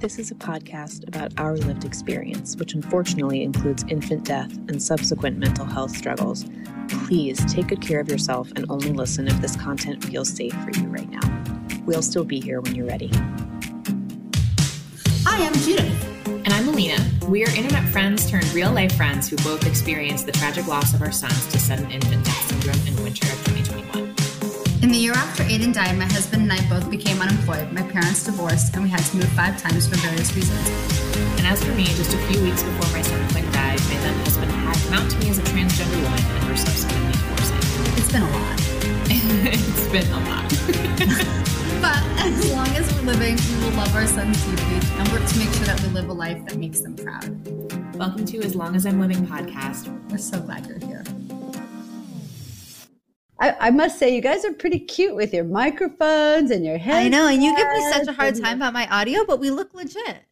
[0.00, 5.38] This is a podcast about our lived experience, which unfortunately includes infant death and subsequent
[5.38, 6.44] mental health struggles.
[6.88, 10.70] Please take good care of yourself and only listen if this content feels safe for
[10.78, 11.82] you right now.
[11.84, 13.10] We'll still be here when you're ready.
[15.24, 16.28] Hi, I'm Judith.
[16.28, 17.04] And I'm Alina.
[17.26, 21.02] We are internet friends turned real life friends who both experienced the tragic loss of
[21.02, 24.07] our sons to sudden infant death syndrome in winter of 2021.
[24.80, 27.72] In the year after Aiden died, my husband and I both became unemployed.
[27.72, 30.70] My parents divorced, and we had to move five times for various reasons.
[31.34, 34.14] And as for me, just a few weeks before my son Quinn died, my then
[34.22, 37.58] husband had come out to me as a transgender woman and we're subsequently divorcing.
[37.98, 38.58] It's been a lot.
[39.50, 40.46] it's been a lot.
[41.82, 45.38] but as long as we're living, we will love our sons deeply and work to
[45.40, 47.34] make sure that we live a life that makes them proud.
[47.96, 49.90] Welcome to As Long as I'm Living podcast.
[50.08, 50.87] We're so glad you're here.
[53.40, 57.06] I, I, must say, you guys are pretty cute with your microphones and your heads.
[57.06, 59.50] I know, and you give me such a hard time about my audio, but we
[59.50, 60.24] look legit.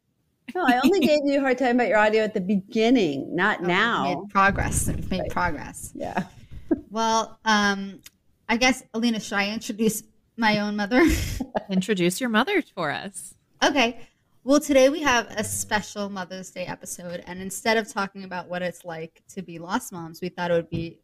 [0.55, 3.61] No, I only gave you a hard time about your audio at the beginning, not
[3.63, 4.05] oh, now.
[4.05, 4.89] Made progress.
[4.89, 5.31] We've made right.
[5.31, 5.93] progress.
[5.95, 6.25] Yeah.
[6.91, 8.01] well, um,
[8.49, 10.03] I guess Alina, should I introduce
[10.37, 11.05] my own mother?
[11.71, 13.35] introduce your mother for us.
[13.63, 14.01] Okay.
[14.45, 18.63] Well, today we have a special Mother's Day episode, and instead of talking about what
[18.63, 21.01] it's like to be lost moms, we thought it would be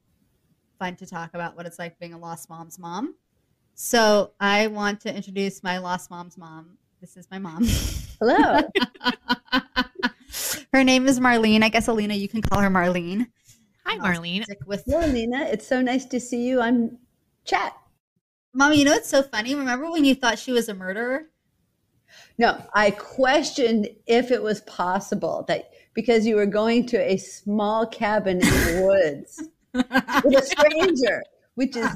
[0.82, 3.14] fun to talk about what it's like being a lost mom's mom.
[3.76, 6.76] So I want to introduce my lost mom's mom.
[7.00, 7.64] This is my mom.
[8.18, 8.62] Hello.
[10.72, 11.62] her name is Marlene.
[11.62, 13.28] I guess Alina, you can call her Marlene.
[13.86, 14.44] Hi, Marlene.
[14.66, 15.44] With Hello, Alina.
[15.52, 16.98] It's so nice to see you on
[17.44, 17.76] chat.
[18.52, 19.54] Mommy, you know it's so funny?
[19.54, 21.28] Remember when you thought she was a murderer?
[22.38, 27.86] No, I questioned if it was possible that because you were going to a small
[27.86, 29.44] cabin in the woods
[29.74, 31.22] with a stranger,
[31.54, 31.88] which is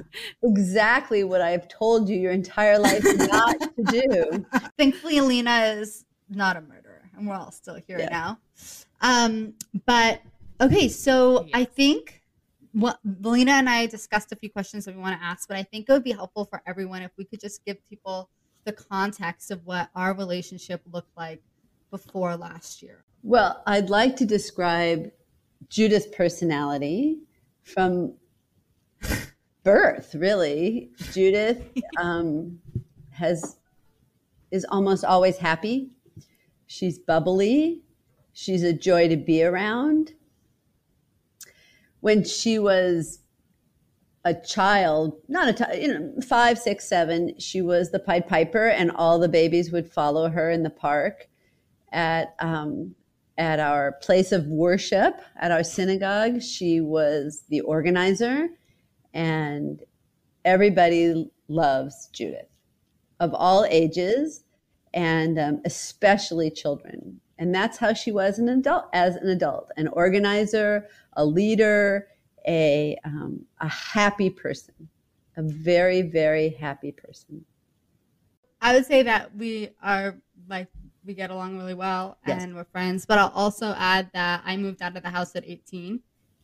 [0.43, 4.47] exactly what I've told you your entire life not to do.
[4.79, 8.09] Thankfully, Alina is not a murderer, and we're all still here yeah.
[8.09, 8.39] now.
[9.01, 9.55] Um,
[9.87, 10.23] but
[10.61, 11.51] okay, so yes.
[11.55, 12.23] I think
[12.73, 15.63] what Alina and I discussed a few questions that we want to ask, but I
[15.63, 18.29] think it would be helpful for everyone if we could just give people
[18.65, 21.41] the context of what our relationship looked like
[21.91, 23.05] before last year.
[23.23, 25.11] Well, I'd like to describe
[25.69, 27.21] Judith's personality
[27.67, 28.15] from
[29.63, 30.91] birth, really.
[31.13, 31.63] Judith
[32.01, 32.59] um,
[33.11, 33.59] has
[34.51, 35.91] is almost always happy.
[36.67, 37.83] She's bubbly.
[38.33, 40.13] She's a joy to be around.
[42.01, 43.21] When she was
[44.25, 48.69] a child, not a t- you know five, six, seven, she was the Pied Piper,
[48.69, 51.29] and all the babies would follow her in the park
[51.93, 52.95] at um,
[53.39, 56.41] at our place of worship at our synagogue.
[56.43, 58.49] She was the organizer,
[59.13, 59.83] and
[60.45, 62.49] everybody loves Judith
[63.21, 64.45] of all ages,
[64.95, 67.21] and um, especially children.
[67.39, 72.09] And that's how she was an adult, as an adult, an organizer, a leader,
[72.47, 74.89] a um, a happy person,
[75.37, 77.45] a very very happy person.
[78.61, 80.17] I would say that we are
[80.49, 80.69] like
[81.07, 82.43] we get along really well yes.
[82.43, 83.07] and we're friends.
[83.07, 86.01] But I'll also add that I moved out of the house at 18.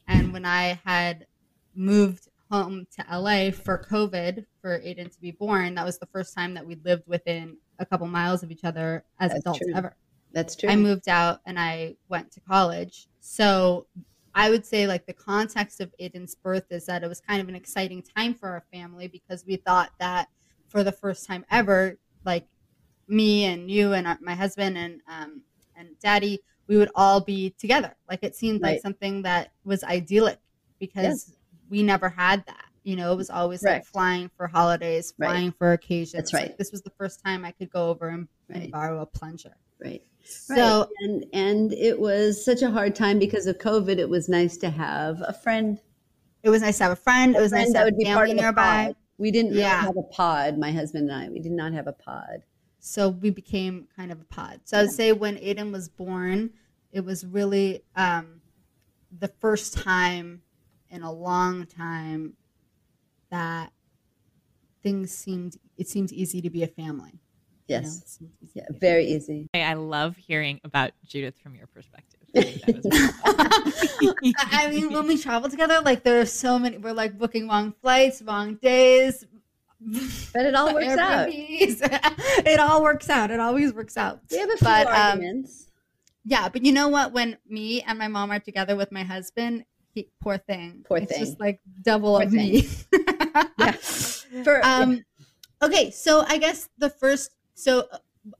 [0.08, 1.26] And when I had
[1.74, 6.34] moved home to LA for COVID for Aiden to be born, that was the first
[6.34, 9.74] time that we lived within a couple miles of each other as That's adults true.
[9.74, 9.96] ever.
[10.32, 10.68] That's true.
[10.68, 13.08] I moved out and I went to college.
[13.20, 13.86] So
[14.34, 17.48] I would say like the context of Aiden's birth is that it was kind of
[17.48, 20.28] an exciting time for our family because we thought that
[20.68, 22.46] for the first time ever, like
[23.12, 25.42] me and you and my husband and um,
[25.76, 27.94] and daddy, we would all be together.
[28.08, 28.72] Like it seemed right.
[28.72, 30.38] like something that was idyllic
[30.78, 31.32] because yes.
[31.70, 32.64] we never had that.
[32.82, 33.74] You know, it was always right.
[33.74, 35.58] like flying for holidays, flying right.
[35.58, 36.12] for occasions.
[36.14, 36.48] That's right.
[36.48, 39.54] Like, this was the first time I could go over and, and borrow a plunger.
[39.82, 40.02] Right.
[40.24, 43.98] So and and it was such a hard time because of COVID.
[43.98, 45.78] It was nice to have a friend.
[46.42, 47.36] It was nice to have a friend.
[47.36, 48.94] It was nice to have family nearby.
[49.18, 49.74] We didn't yeah.
[49.74, 50.58] really have a pod.
[50.58, 51.28] My husband and I.
[51.28, 52.42] We did not have a pod.
[52.84, 54.62] So we became kind of a pod.
[54.64, 56.50] So I would say when Aiden was born,
[56.90, 58.40] it was really um,
[59.16, 60.42] the first time
[60.90, 62.34] in a long time
[63.30, 63.70] that
[64.82, 67.20] things seemed it seemed easy to be a family.
[67.68, 68.18] Yes.
[68.20, 69.48] You know, yeah, very easy.
[69.54, 72.18] I love hearing about Judith from your perspective.
[74.50, 76.78] I mean, when we travel together, like there are so many.
[76.78, 79.24] We're like booking wrong flights, wrong days,
[80.32, 81.28] but it all works out.
[81.32, 83.30] it all works out.
[83.30, 84.20] It always works out.
[84.30, 85.66] We have a few but, um, arguments.
[85.66, 85.72] Um,
[86.24, 87.12] yeah, but you know what?
[87.12, 89.64] When me and my mom are together with my husband,
[89.94, 90.84] he, poor thing.
[90.86, 91.24] Poor it's thing.
[91.24, 92.52] just like double poor of thing.
[92.52, 92.68] me.
[93.58, 93.72] yeah.
[94.44, 95.66] For, um, yeah.
[95.66, 97.30] Okay, so I guess the first.
[97.54, 97.86] So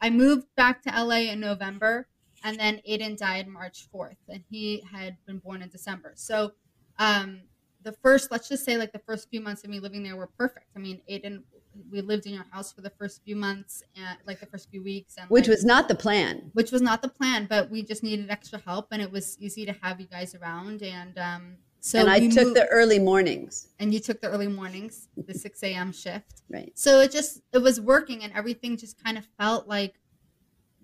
[0.01, 2.09] I moved back to LA in November,
[2.45, 6.13] and then Aiden died March 4th, and he had been born in December.
[6.15, 6.53] So,
[6.99, 7.43] um,
[7.83, 10.27] the first, let's just say, like the first few months of me living there were
[10.39, 10.67] perfect.
[10.77, 11.43] I mean, Aiden,
[11.91, 14.83] we lived in your house for the first few months, and like the first few
[14.83, 16.51] weeks, and which like, was not the plan.
[16.53, 19.65] which was not the plan, but we just needed extra help, and it was easy
[19.67, 23.69] to have you guys around, and um, so and I took moved- the early mornings.
[23.81, 25.93] and you took the early mornings, the 6 a.m.
[25.93, 26.43] shift.
[26.51, 26.73] Right.
[26.75, 29.95] So it just it was working and everything just kind of felt like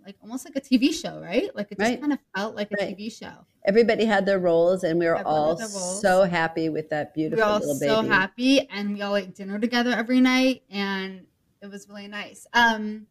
[0.09, 1.55] like almost like a TV show, right?
[1.55, 2.01] Like it just Right.
[2.01, 2.97] kind of felt like a Right.
[2.97, 3.31] TV show.
[3.67, 6.01] Everybody had their roles, and we were Everyone all had their roles.
[6.01, 8.09] so happy with that beautiful We were all little so baby.
[8.09, 11.27] happy and we all ate dinner together every night and
[11.61, 12.47] it was really nice.
[12.55, 13.07] Um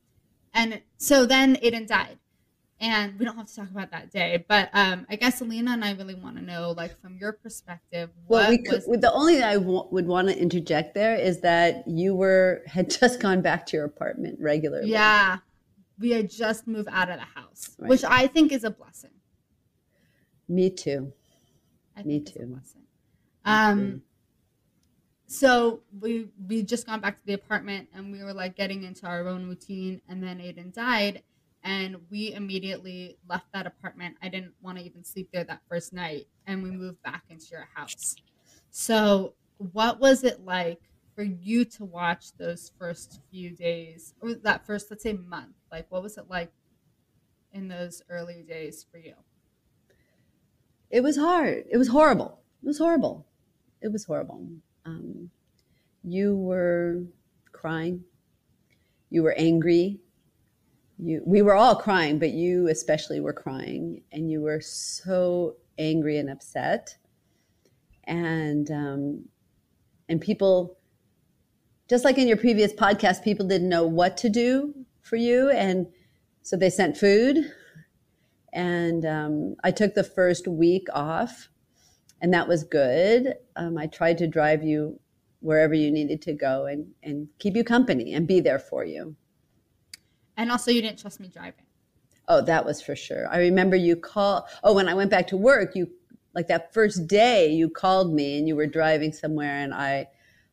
[0.56, 2.18] and so then Aiden died.
[2.80, 5.84] And we don't have to talk about that day, but um, I guess Alina and
[5.84, 9.12] I really want to know, like, from your perspective, what Well, we could, was the
[9.12, 13.20] only thing I w- would want to interject there is that you were had just
[13.20, 14.92] gone back to your apartment regularly.
[14.92, 15.38] Yeah.
[16.00, 17.90] We had just moved out of the house, Right.
[17.90, 19.12] which I think is a blessing.
[20.48, 21.12] Me too.
[21.98, 22.80] Me think it's a too.
[23.46, 24.02] Um
[25.28, 29.06] so we we just gone back to the apartment and we were like getting into
[29.06, 31.24] our own routine and then Aiden died
[31.64, 34.16] and we immediately left that apartment.
[34.22, 37.48] I didn't want to even sleep there that first night and we moved back into
[37.52, 38.16] your house.
[38.70, 40.80] So what was it like
[41.18, 45.56] for you to watch those first few days or that first let's say month?
[45.72, 46.52] Like what was it like
[47.52, 49.16] in those early days for you?
[50.92, 51.66] It was hard.
[51.72, 52.40] It was horrible.
[52.62, 53.26] It was horrible.
[53.82, 54.48] It was horrible.
[54.86, 55.32] Um,
[56.04, 57.02] you were
[57.52, 58.04] crying.
[59.10, 60.00] You were angry.
[61.00, 66.20] You, we were all crying, but you especially were crying, and you were so angry
[66.20, 66.96] and upset.
[68.04, 69.26] And um,
[70.10, 70.77] and people,
[71.90, 75.88] just like in your previous podcast, people didn't know what to do for you, and
[76.44, 77.46] so they sent food
[78.58, 81.50] and um, I took the first week off,
[82.22, 83.36] and that was good.
[83.56, 85.00] Um, I tried to drive you
[85.42, 89.16] wherever you needed to go and and keep you company and be there for you.
[90.36, 91.66] And also you didn't trust me driving.
[92.28, 93.30] Oh, that was for sure.
[93.30, 94.48] I remember you call.
[94.64, 95.92] Oh, when I went back to work, you
[96.34, 100.08] like that first day you called me and you were driving somewhere, and I,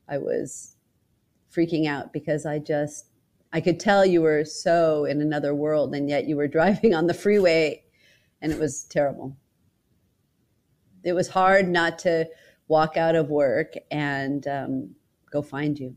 [0.08, 0.73] I was
[1.54, 3.06] freaking out because I just
[3.52, 7.06] I could tell you were so in another world, and yet you were driving on
[7.06, 7.84] the freeway,
[8.42, 9.36] and it was terrible.
[11.04, 12.28] It was hard not to
[12.66, 14.94] walk out of work and um,
[15.30, 15.94] go find you.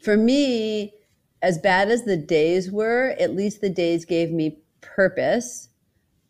[0.00, 0.94] For me,
[1.42, 5.68] as bad as the days were, at least the days gave me purpose.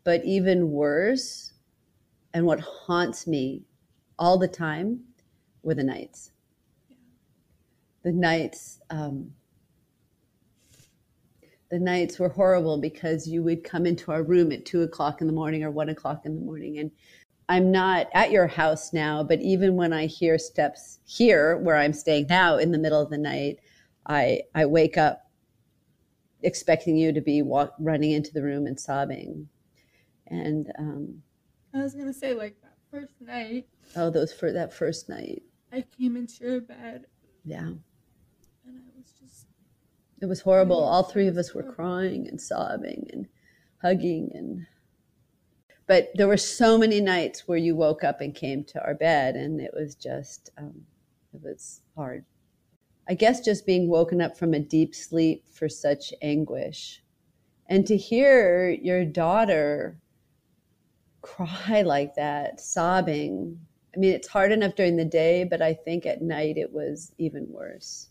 [0.03, 1.53] But even worse,
[2.33, 3.65] and what haunts me
[4.19, 5.01] all the time,
[5.63, 6.31] were the nights.
[8.07, 9.33] The nights, um,
[11.73, 15.27] the nights were horrible because you would come into our room at two o'clock in
[15.27, 16.93] the morning or one o'clock in the morning, and
[17.49, 21.93] I'm not at your house now, but even when I hear steps here, where I'm
[21.93, 23.59] staying now, in the middle of the night,
[24.07, 25.29] I I wake up
[26.45, 29.49] expecting you to be walk, running into the room and sobbing,
[30.29, 31.23] and um,
[31.75, 33.67] I was gonna say like that first night
[33.97, 35.43] oh, those for that first night,
[35.73, 37.07] I came into your bed
[37.45, 37.59] yeah,
[38.67, 39.47] and I was just
[40.21, 40.83] it was horrible.
[40.83, 43.27] All three of us were crying and sobbing and
[43.83, 44.67] hugging and.
[45.87, 49.37] But there were so many nights where you woke up and came to our bed,
[49.37, 50.83] and it was just, um,
[51.33, 52.25] it was hard.
[53.09, 57.05] I guess just being woken up from a deep sleep for such anguish.
[57.69, 60.01] And to hear your daughter
[61.23, 63.59] cry like that, sobbing.
[63.95, 67.13] I mean, it's hard enough during the day, but I think at night it was
[67.19, 68.09] even worse.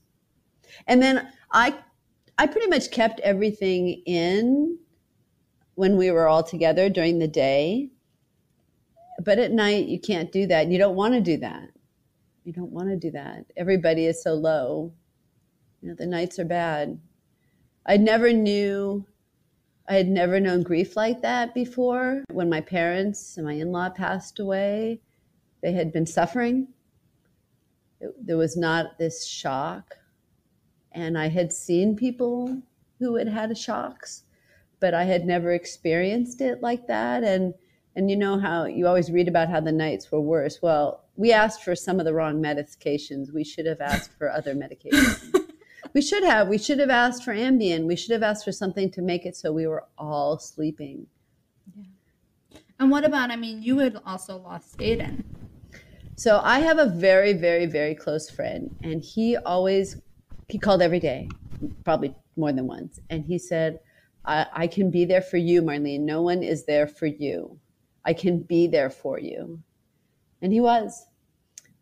[0.88, 1.76] And then I
[2.38, 4.78] I pretty much kept everything in
[5.76, 7.90] when we were all together during the day.
[9.24, 10.68] But at night you can't do that.
[10.68, 11.70] You don't want to do that
[12.46, 13.46] you don't want to do that.
[13.58, 14.94] Everybody is so low.
[15.82, 17.00] You know, the nights are bad.
[17.86, 19.06] I never knew,
[19.90, 22.24] I had never known grief like that before.
[22.32, 25.02] When my parents and my in law passed away,
[25.62, 26.68] they had been suffering.
[28.00, 29.96] It, there was not this shock.
[30.96, 32.62] And I had seen people
[33.00, 34.24] who had had shocks,
[34.80, 37.24] but I had never experienced it like that.
[37.24, 37.54] And
[37.98, 40.62] and you know how you always read about how the nights were worse.
[40.62, 43.34] Well, we asked for some of the wrong medications.
[43.34, 45.34] We should have asked for other medications.
[45.94, 46.50] we should have.
[46.50, 47.86] We should have asked for Ambien.
[47.86, 51.08] We should have asked for something to make it so we were all sleeping.
[51.74, 51.84] Yeah.
[52.80, 55.24] And what about I mean you had also lost Aiden.
[56.18, 60.02] So I have a very, very, very close friend, and he always
[60.48, 61.30] he called every day,
[61.84, 63.00] probably more than once.
[63.10, 63.80] And he said,
[64.26, 66.02] I, I can be there for you, Marlene.
[66.02, 67.60] No one is there for you.
[68.04, 69.60] I can be there for you.
[70.42, 71.06] And he was.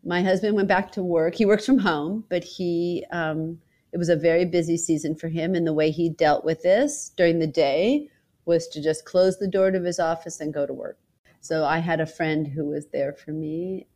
[0.04, 1.34] My husband went back to work.
[1.34, 3.58] He works from home, but he, um,
[3.92, 5.54] it was a very busy season for him.
[5.54, 8.08] And the way he dealt with this during the day
[8.44, 10.98] was to just close the door to his office and go to work.
[11.40, 13.86] So I had a friend who was there for me,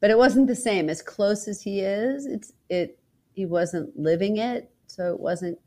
[0.00, 0.88] but it wasn't the same.
[0.88, 2.98] As close as he is, it's it.
[3.32, 5.58] He wasn't living it, so it wasn't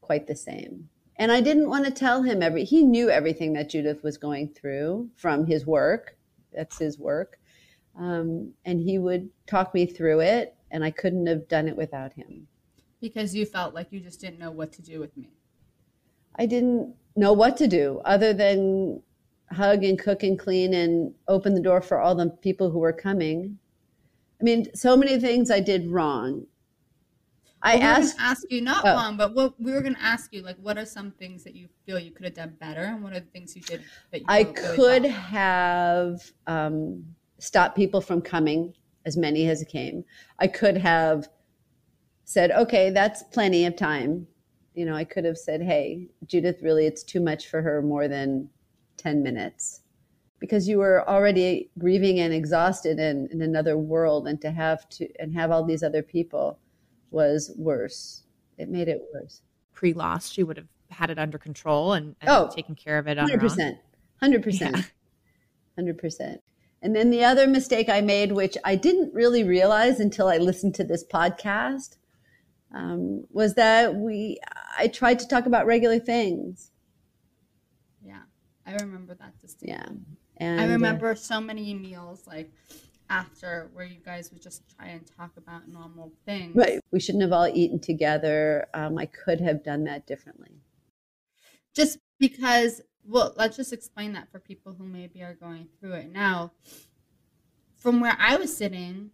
[0.00, 0.88] quite the same.
[1.16, 2.64] And I didn't want to tell him every.
[2.64, 6.16] He knew everything that Judith was going through from his work.
[6.52, 7.38] That's his work,
[7.98, 10.56] um, and he would talk me through it.
[10.70, 12.48] And I couldn't have done it without him
[13.04, 15.28] because you felt like you just didn't know what to do with me.
[16.36, 19.02] I didn't know what to do other than
[19.52, 22.94] hug and cook and clean and open the door for all the people who were
[22.94, 23.58] coming.
[24.40, 26.46] I mean, so many things I did wrong.
[27.64, 29.14] I well, asked ask you not oh.
[29.16, 31.68] but what we were going to ask you like what are some things that you
[31.86, 34.26] feel you could have done better and what are the things you did that you
[34.28, 37.04] I could have um,
[37.38, 38.74] stopped people from coming
[39.06, 40.04] as many as came.
[40.38, 41.28] I could have
[42.24, 44.26] said, "Okay, that's plenty of time."
[44.74, 48.08] You know, I could have said, "Hey, Judith, really it's too much for her more
[48.08, 48.48] than
[48.98, 49.80] 10 minutes
[50.38, 55.08] because you were already grieving and exhausted in, in another world and to have to
[55.18, 56.58] and have all these other people
[57.14, 58.24] was worse.
[58.58, 59.40] It made it worse.
[59.72, 63.18] Pre-loss she would have had it under control and, and oh, taken care of it
[63.18, 63.78] 100%
[64.22, 64.90] 100%
[65.78, 66.38] 100%
[66.82, 70.72] and then the other mistake i made which i didn't really realize until i listened
[70.72, 71.96] to this podcast
[72.74, 74.38] um, was that we
[74.76, 76.70] i tried to talk about regular things.
[78.04, 78.22] Yeah,
[78.66, 79.74] I remember that distinct.
[79.74, 79.86] Yeah.
[80.38, 82.50] And I uh, remember uh, so many meals like
[83.10, 86.54] after where you guys would just try and talk about normal things.
[86.54, 86.80] Right.
[86.90, 88.66] We shouldn't have all eaten together.
[88.74, 90.62] Um, I could have done that differently.
[91.74, 96.12] Just because, well, let's just explain that for people who maybe are going through it
[96.12, 96.52] now.
[97.76, 99.10] From where I was sitting,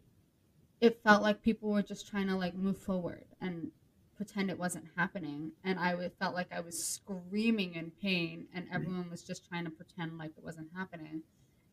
[0.81, 3.71] it felt like people were just trying to like move forward and
[4.17, 8.75] pretend it wasn't happening and I felt like I was screaming in pain and mm.
[8.75, 11.23] everyone was just trying to pretend like it wasn't happening.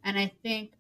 [0.04, 0.72] And I think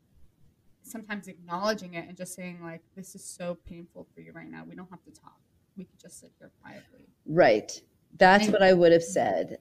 [0.88, 4.64] sometimes acknowledging it and just saying like this is so painful for you right now.
[4.68, 5.40] We don't have to talk.
[5.76, 7.08] We could just sit here quietly.
[7.26, 7.72] Right.
[8.18, 9.60] That's and, what I would have said.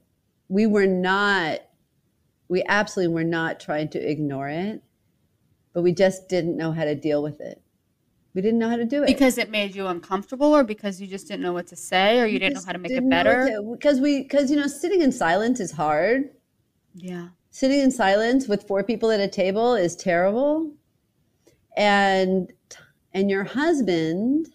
[0.49, 1.61] We were not
[2.49, 4.83] we absolutely were not trying to ignore it,
[5.73, 7.61] but we just didn't know how to deal with it.
[8.35, 11.07] We didn't know how to do it because it made you uncomfortable, or because you
[11.07, 13.63] just didn't know what to say, or you didn't know how to make it better.
[13.73, 16.31] Because we, because you know, sitting in silence is hard.
[16.95, 20.71] Yeah, sitting in silence with four people at a table is terrible,
[21.77, 22.53] and
[23.13, 24.49] and your husband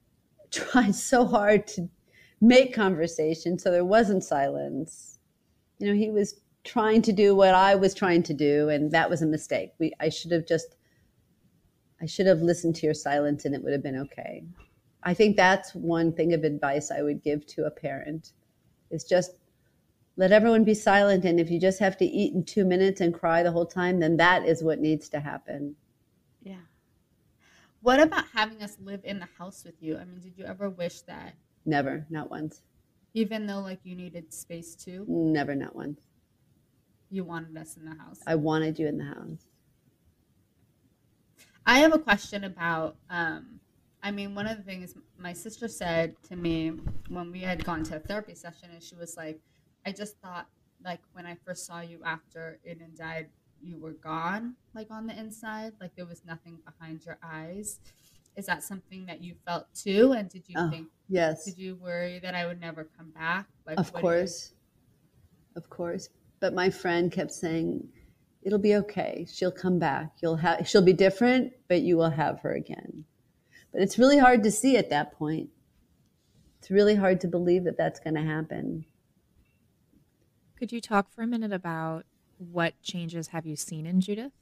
[0.50, 1.88] tried so hard to
[2.40, 5.18] make conversation so there wasn't silence.
[5.78, 9.08] You know, he was trying to do what I was trying to do, and that
[9.10, 9.72] was a mistake.
[9.78, 10.76] We I should have just
[12.00, 14.44] I should have listened to your silence and it would have been okay.
[15.02, 18.32] I think that's one thing of advice I would give to a parent
[18.90, 19.32] is just
[20.16, 21.24] let everyone be silent.
[21.24, 24.00] And if you just have to eat in two minutes and cry the whole time,
[24.00, 25.76] then that is what needs to happen.
[27.80, 29.96] What about having us live in the house with you?
[29.96, 31.34] I mean, did you ever wish that?
[31.64, 32.62] Never, not once.
[33.14, 35.04] Even though like you needed space too?
[35.08, 36.00] Never, not once.
[37.10, 38.20] You wanted us in the house.
[38.26, 39.46] I wanted you in the house.
[41.66, 42.96] I have a question about.
[43.10, 43.60] Um,
[44.02, 46.72] I mean, one of the things my sister said to me
[47.08, 49.40] when we had gone to a therapy session, and she was like,
[49.84, 50.48] "I just thought,
[50.84, 53.28] like, when I first saw you after Aiden died,
[53.62, 57.80] you were gone, like on the inside, like there was nothing behind your eyes."
[58.36, 60.12] Is that something that you felt too?
[60.12, 60.86] And did you oh, think?
[61.08, 61.44] Yes.
[61.44, 63.46] Did you worry that I would never come back?
[63.66, 65.58] Like, of course, you...
[65.60, 66.08] of course.
[66.38, 67.88] But my friend kept saying,
[68.42, 69.26] it'll be okay.
[69.28, 70.12] She'll come back.
[70.22, 73.04] You'll have she'll be different, but you will have her again.
[73.72, 75.50] But it's really hard to see at that point.
[76.60, 78.84] It's really hard to believe that that's going to happen.
[80.56, 82.04] Could you talk for a minute about
[82.38, 84.32] what changes have you seen in Judith?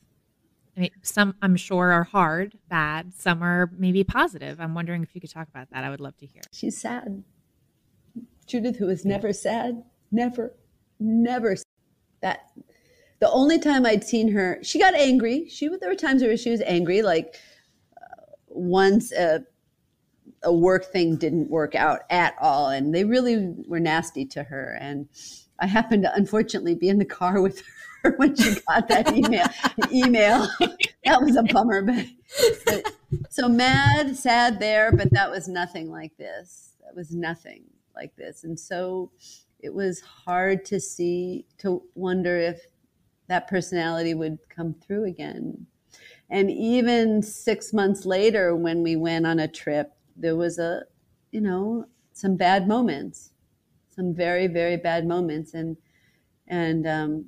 [0.77, 3.15] I mean, some I'm sure are hard, bad.
[3.15, 4.61] Some are maybe positive.
[4.61, 5.85] I'm wondering if you could talk about that.
[5.85, 6.43] I would love to hear.
[6.53, 7.25] She's sad.
[8.47, 10.55] Judith, who is never sad, never,
[11.01, 11.57] never.
[12.21, 12.51] That
[13.21, 15.49] the only time I'd seen her, she got angry.
[15.49, 17.37] She there were times where she was angry, like
[17.97, 19.45] uh, once a,
[20.43, 24.77] a work thing didn't work out at all, and they really were nasty to her.
[24.81, 25.09] And
[25.59, 27.63] I happened to unfortunately be in the car with
[28.03, 29.47] her when she got that email.
[29.93, 30.49] email
[31.05, 32.07] that was a bummer, but,
[32.67, 32.93] but
[33.31, 36.73] so mad, sad there, but that was nothing like this.
[36.85, 38.45] That was nothing like this.
[38.45, 39.11] And so
[39.61, 42.67] it was hard to see, to wonder if
[43.29, 45.67] that personality would come through again.
[46.29, 50.83] And even six months later, when we went on a trip, there was a,
[51.31, 53.33] you know, some bad moments,
[53.97, 55.55] some very, very bad moments.
[55.55, 55.77] And,
[56.47, 57.27] and, um,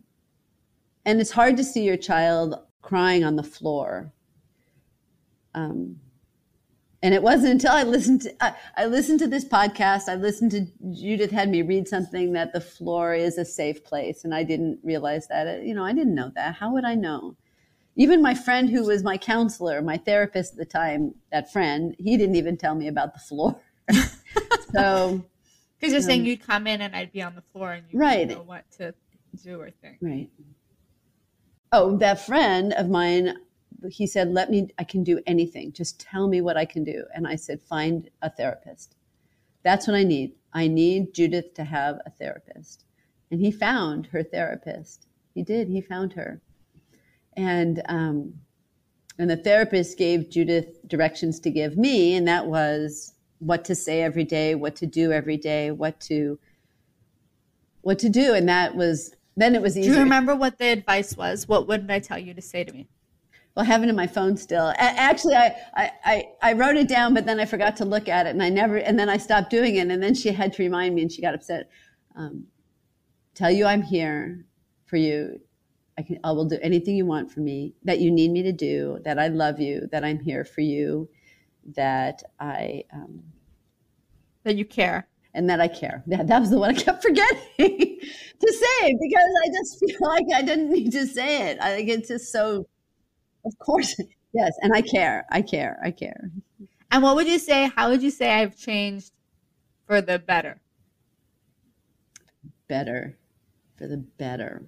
[1.04, 4.12] and it's hard to see your child crying on the floor.
[5.54, 5.96] Um,
[7.02, 10.08] and it wasn't until I listened to I, I, listened to this podcast.
[10.08, 14.25] I listened to Judith had me read something that the floor is a safe place,
[14.25, 15.62] and I didn't realize that.
[15.62, 16.56] You know, I didn't know that.
[16.56, 17.37] How would I know?
[17.94, 22.16] Even my friend, who was my counselor, my therapist at the time, that friend, he
[22.16, 23.60] didn't even tell me about the floor.
[24.72, 25.25] so,
[25.78, 27.99] because you're um, saying you'd come in and I'd be on the floor and you
[27.99, 28.28] right.
[28.28, 28.94] know what to
[29.44, 29.99] do or think.
[30.00, 30.28] Right.
[31.73, 33.35] Oh, that friend of mine
[33.88, 35.73] he said, Let me, I can do anything.
[35.73, 37.04] Just tell me what I can do.
[37.14, 38.97] And I said, Find a therapist.
[39.62, 40.35] That's what I need.
[40.52, 42.85] I need Judith to have a therapist.
[43.30, 45.06] And he found her therapist.
[45.35, 45.68] He did.
[45.68, 46.40] He found her.
[47.37, 48.35] And, um,
[49.18, 54.02] and the therapist gave Judith directions to give me, and that was what to say
[54.02, 56.38] every day, what to do every day, what to
[57.83, 58.35] what to do.
[58.35, 59.88] And that was then it was easy.
[59.88, 61.47] Do you remember what the advice was?
[61.47, 62.88] What would I tell you to say to me?
[63.59, 64.73] well, I have it in my phone still.
[64.78, 68.30] Actually, I, I, I wrote it down, but then I forgot to look at it,
[68.30, 70.95] and I never, and then I stopped doing it, and then she had to remind
[70.95, 71.68] me, and she got upset.
[72.14, 72.47] Um,
[73.35, 74.45] tell you I'm here
[74.87, 75.40] for you.
[75.99, 78.52] I can, I will do anything you want for me that you need me to
[78.52, 79.00] do.
[79.04, 79.88] That I love you.
[79.90, 81.09] That I'm here for you.
[81.75, 83.22] That I, um,
[84.44, 86.02] that you care, and that I care.
[86.06, 90.26] That that was the one I kept forgetting to say because I just feel like
[90.34, 91.58] I didn't need to say it.
[91.60, 92.66] I think it's just so
[93.44, 93.98] of course.
[94.34, 94.52] Yes.
[94.60, 95.25] And I care.
[95.30, 95.78] I care.
[95.82, 96.30] I care.
[96.90, 97.72] And what would you say?
[97.75, 99.10] How would you say I've changed
[99.87, 100.60] for the better?
[102.68, 103.16] Better.
[103.78, 104.66] For the better.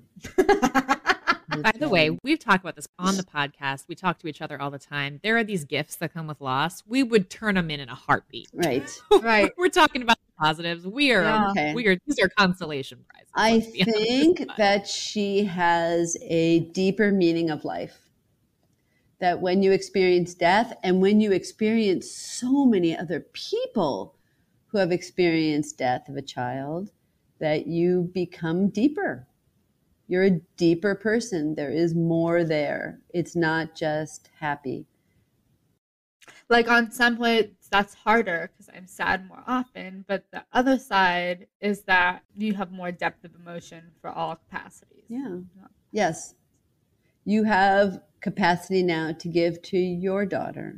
[1.51, 3.85] By the way, we've talked about this on the podcast.
[3.89, 5.21] We talk to each other all the time.
[5.23, 6.83] There are these gifts that come with loss.
[6.87, 8.49] We would turn them in in a heartbeat.
[8.53, 8.91] Right.
[9.23, 9.51] right.
[9.57, 10.87] We're talking about the positives.
[10.87, 11.23] We are.
[11.23, 11.51] Yeah.
[11.51, 11.75] Okay.
[11.75, 11.97] We are.
[12.07, 13.31] These are consolation prizes.
[13.35, 17.99] I think that she has a deeper meaning of life
[19.21, 24.17] that when you experience death and when you experience so many other people
[24.69, 26.91] who have experienced death of a child,
[27.39, 29.27] that you become deeper.
[30.11, 31.55] You're a deeper person.
[31.55, 32.99] There is more there.
[33.11, 34.87] It's not just happy.
[36.49, 40.05] Like on some points, that's harder because I'm sad more often.
[40.09, 45.05] But the other side is that you have more depth of emotion for all capacities.
[45.07, 45.37] Yeah.
[45.93, 46.35] Yes.
[47.25, 50.77] You have capacity now to give to your daughter.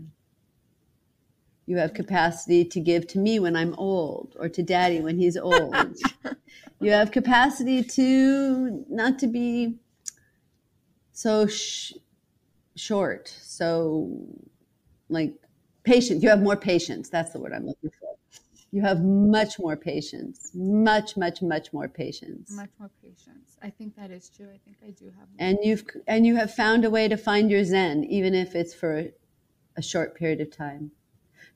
[1.67, 5.37] You have capacity to give to me when I'm old or to daddy when he's
[5.37, 5.97] old.
[6.81, 9.77] you have capacity to not to be
[11.13, 11.93] so sh-
[12.75, 14.11] short, so
[15.09, 15.35] like
[15.85, 16.23] patient.
[16.23, 17.09] You have more patience.
[17.09, 18.17] That's the word I'm looking for.
[18.73, 22.51] You have much more patience, much, much, much more patience.
[22.53, 23.59] Much more patience.
[23.63, 24.47] I think that is true.
[24.47, 25.29] I think I do have.
[25.39, 28.75] and you've and you have found a way to find your zen, even if it's
[28.75, 29.13] for a,
[29.77, 30.91] a short period of time,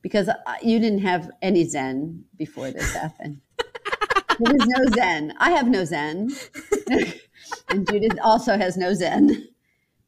[0.07, 3.41] because uh, you didn't have any zen before this happened.
[4.39, 5.35] there was no zen.
[5.39, 6.31] I have no zen,
[7.69, 9.49] and Judith also has no zen.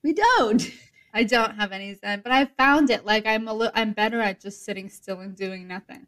[0.05, 0.71] We don't.
[1.13, 3.05] I don't have any zen, but I found it.
[3.05, 6.07] Like I'm a little, I'm better at just sitting still and doing nothing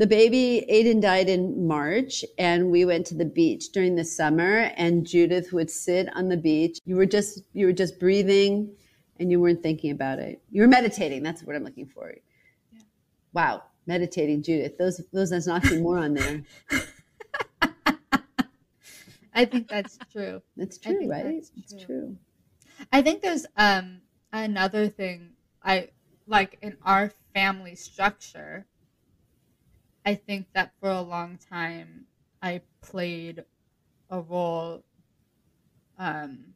[0.00, 4.72] the baby Aiden died in March, and we went to the beach during the summer.
[4.78, 6.78] And Judith would sit on the beach.
[6.86, 8.74] You were just you were just breathing,
[9.18, 10.40] and you weren't thinking about it.
[10.50, 11.22] You were meditating.
[11.22, 12.14] That's what I'm looking for.
[13.32, 14.76] Wow, meditating, Judith.
[14.78, 16.42] Those those that's not more on there.
[19.32, 20.42] I think that's true.
[20.56, 21.24] That's true, right?
[21.24, 21.62] That's true.
[21.64, 22.16] It's true.
[22.92, 24.00] I think there's um
[24.32, 25.30] another thing
[25.62, 25.90] I
[26.26, 28.66] like in our family structure
[30.04, 32.06] I think that for a long time
[32.42, 33.44] I played
[34.08, 34.82] a role
[35.98, 36.54] um,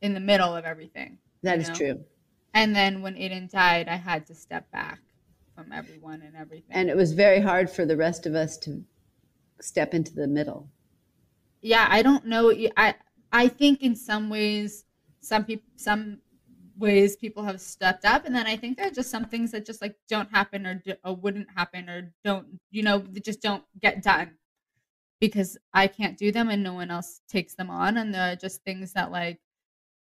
[0.00, 1.18] in the middle of everything.
[1.42, 1.74] That is know?
[1.74, 2.04] true.
[2.52, 5.00] And then when Aiden died, I had to step back
[5.54, 6.70] from everyone and everything.
[6.70, 8.84] And it was very hard for the rest of us to
[9.60, 10.68] step into the middle.
[11.60, 12.52] Yeah, I don't know.
[12.76, 12.94] I
[13.30, 14.84] I think in some ways,
[15.20, 16.20] some people, some
[16.76, 19.64] ways people have stepped up and then i think there are just some things that
[19.64, 24.02] just like don't happen or, or wouldn't happen or don't you know just don't get
[24.02, 24.36] done
[25.20, 28.36] because i can't do them and no one else takes them on and there are
[28.36, 29.40] just things that like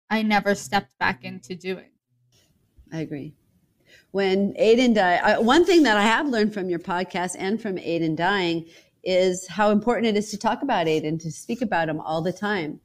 [0.09, 1.91] i never stepped back into doing
[2.91, 3.33] i agree
[4.11, 7.77] when Aiden died, I, one thing that I have learned from your podcast and from
[7.77, 8.65] Aiden dying
[9.03, 12.33] is how important it is to talk about Aiden, to speak about him all the
[12.33, 12.79] time.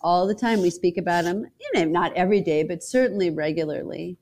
[0.00, 4.18] All the time we speak about him, you know, not every day, but certainly regularly.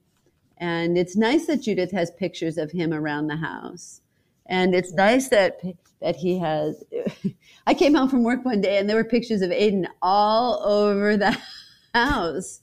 [0.58, 4.00] And it's nice that Judith has pictures of him around the house.
[4.46, 5.60] And it's nice that
[6.00, 6.84] that he has.
[7.66, 11.16] I came home from work one day and there were pictures of Aiden all over
[11.16, 11.36] the
[11.94, 12.60] house.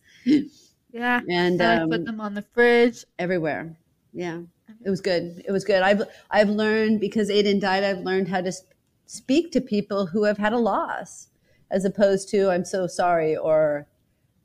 [0.92, 1.22] Yeah.
[1.30, 3.06] And I um, put them on the fridge.
[3.18, 3.78] everywhere.
[4.14, 4.42] Yeah,
[4.84, 5.44] it was good.
[5.46, 5.82] It was good.
[5.84, 7.84] I've I've learned because Aiden died.
[7.84, 8.52] I've learned how to
[9.06, 11.28] speak to people who have had a loss,
[11.70, 13.88] as opposed to "I'm so sorry" or,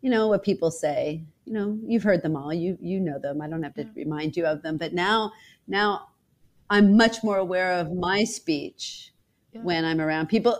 [0.02, 1.22] you know, what people say.
[1.46, 2.52] You know, you've heard them all.
[2.52, 3.40] You you know them.
[3.40, 4.76] I don't have to remind you of them.
[4.76, 5.32] But now
[5.66, 6.08] now,
[6.68, 9.12] I'm much more aware of my speech
[9.52, 9.62] Yeah.
[9.62, 10.58] when I'm around people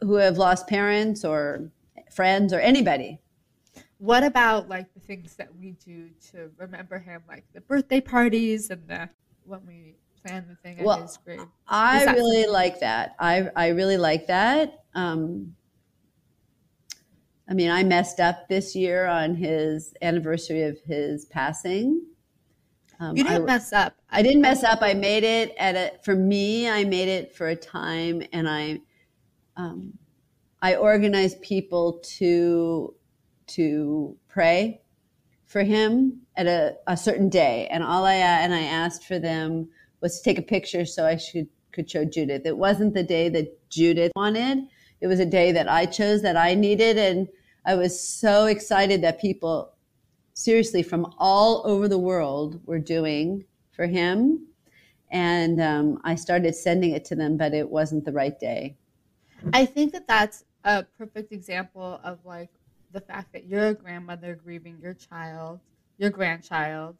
[0.00, 1.70] who have lost parents or
[2.12, 3.20] friends or anybody.
[3.98, 8.70] What about like the things that we do to remember him, like the birthday parties
[8.70, 9.08] and the
[9.44, 11.40] when we plan the thing at his grave?
[11.66, 13.16] I that really like that.
[13.18, 14.84] I I really like that.
[14.94, 15.54] Um,
[17.48, 22.02] I mean, I messed up this year on his anniversary of his passing.
[23.00, 23.94] Um, You didn't I, mess up.
[24.10, 24.80] I didn't mess up.
[24.82, 25.98] I made it at a.
[26.04, 28.80] For me, I made it for a time, and I,
[29.56, 29.94] um,
[30.60, 32.94] I organized people to,
[33.48, 34.80] to pray
[35.46, 39.68] for him at a, a certain day, and all I and I asked for them
[40.00, 42.42] was to take a picture so I should could show Judith.
[42.44, 44.58] It wasn't the day that Judith wanted.
[45.00, 47.28] It was a day that I chose that I needed, and
[47.64, 49.74] I was so excited that people
[50.34, 54.46] seriously from all over the world were doing for him.
[55.10, 58.76] And um, I started sending it to them, but it wasn't the right day.
[59.52, 62.50] I think that that's a perfect example of like
[62.92, 65.60] the fact that you're a grandmother grieving your child,
[65.98, 66.96] your grandchild,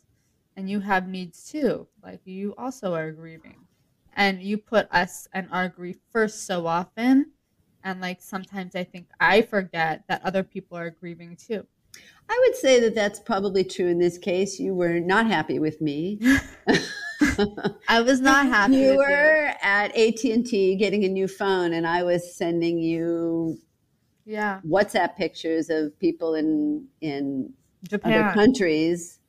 [0.56, 1.86] and you have needs too.
[2.02, 3.56] Like you also are grieving.
[4.14, 7.32] And you put us and our grief first so often.
[7.84, 11.64] And like sometimes I think I forget that other people are grieving too.
[12.28, 14.58] I would say that that's probably true in this case.
[14.58, 16.20] You were not happy with me.
[17.88, 18.76] I was not happy.
[18.76, 23.58] you were at AT&T getting a new phone and I was sending you you.
[24.28, 24.60] Yeah.
[24.60, 27.54] WhatsApp pictures of people in in
[28.04, 29.20] other countries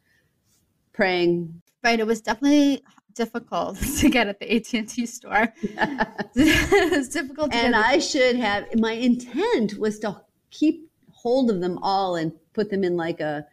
[0.91, 1.61] praying.
[1.81, 2.01] Right.
[2.01, 2.83] It was definitely
[3.15, 5.53] difficult to get at the AT&T store.
[5.63, 11.61] it was difficult to and I should have my intent was to keep hold of
[11.61, 13.45] them all and put them in like a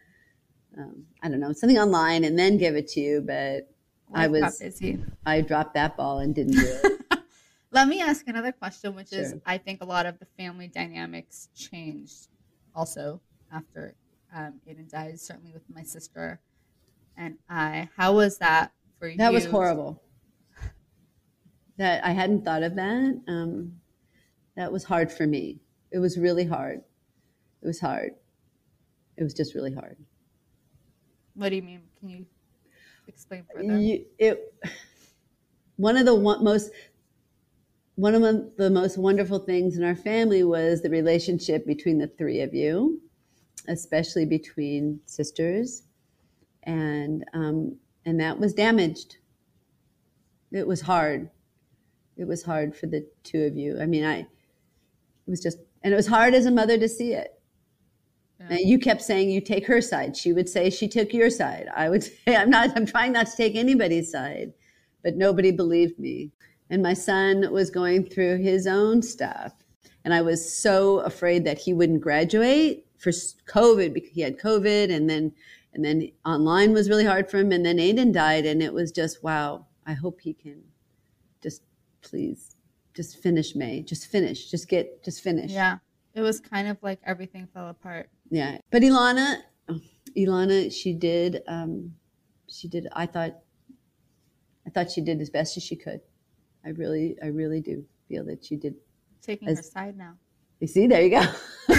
[0.77, 3.69] um, I don't know something online and then give it to you, but
[4.13, 4.99] I Life was busy.
[5.25, 7.01] I dropped that ball and didn't do it.
[7.77, 11.49] Let me ask another question, which is I think a lot of the family dynamics
[11.53, 12.29] changed
[12.73, 13.21] also
[13.53, 13.93] after
[14.33, 16.41] um, Aiden died, certainly with my sister
[17.15, 17.87] and I.
[17.95, 19.17] How was that for you?
[19.19, 20.01] that was horrible.
[21.77, 23.21] That I hadn't thought of that.
[23.27, 23.73] Um,
[24.55, 25.59] that was hard for me.
[25.91, 26.81] It was really hard.
[27.61, 28.13] It was hard.
[29.17, 29.97] It was just really hard.
[31.35, 31.83] What do you mean?
[31.99, 32.25] Can you
[33.07, 33.77] explain further?
[33.77, 34.51] You, it
[35.75, 36.71] one of the one, most
[37.97, 42.41] one of the- most wonderful things in our family was the relationship between the three
[42.41, 43.01] of you,
[43.67, 45.81] especially between sisters,
[46.61, 49.17] and um, and that was damaged.
[50.51, 51.31] It was hard.
[52.15, 53.81] It was hard for the two of you.
[53.81, 54.27] I mean, I it
[55.25, 57.33] was just, and it was hard as a mother to see it.
[58.39, 58.47] Yeah.
[58.51, 60.15] And you kept saying you take her side.
[60.15, 61.67] She would say she took your side.
[61.75, 62.77] I would say I'm not.
[62.77, 64.53] I'm trying not to take anybody's side,
[65.01, 66.31] but nobody believed me.
[66.69, 69.53] And my son was going through his own stuff,
[70.03, 74.93] and I was so afraid that he wouldn't graduate for COVID because he had COVID,
[74.93, 75.33] and then
[75.73, 77.51] and then online was really hard for him.
[77.51, 79.65] And then Aiden died, and it was just wow.
[79.85, 80.61] I hope he can
[81.41, 81.61] just
[82.01, 82.55] please
[82.93, 83.81] just finish May.
[83.83, 84.49] Just finish.
[84.49, 85.03] Just get.
[85.03, 85.51] Just finish.
[85.51, 85.77] Yeah.
[86.15, 88.09] It was kind of like everything fell apart.
[88.31, 89.37] Yeah, but Ilana,
[89.69, 89.79] oh,
[90.17, 91.43] Ilana, she did.
[91.47, 91.93] Um,
[92.49, 92.87] she did.
[92.91, 93.37] I thought.
[94.65, 96.01] I thought she did as best as she could.
[96.67, 98.75] I really, I really do feel that she did.
[99.21, 100.15] Taking As- her side now.
[100.59, 101.23] You see, there you go.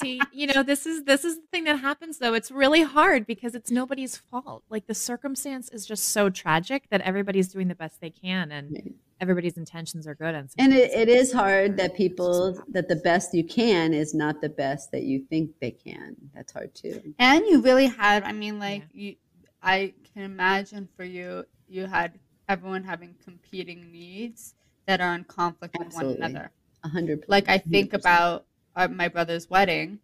[0.00, 2.32] See, you know, this is this is the thing that happens though.
[2.32, 4.62] It's really hard because it's nobody's fault.
[4.70, 8.72] Like the circumstance is just so tragic that everybody's doing the best they can and
[8.72, 8.94] Right.
[9.20, 13.34] everybody's intentions are good and and it, it is hard that people that the best
[13.34, 16.16] you can is not the best that you think they can.
[16.34, 17.14] That's hard too.
[17.18, 19.16] And you really had, I mean, like, you,
[19.62, 22.18] I can imagine for you, you had
[22.50, 24.54] everyone having competing needs
[24.86, 26.50] that are in conflict with one another.
[26.82, 27.24] A hundred.
[27.28, 27.94] Like, I think 100%.
[27.94, 30.00] about uh, my brother's wedding,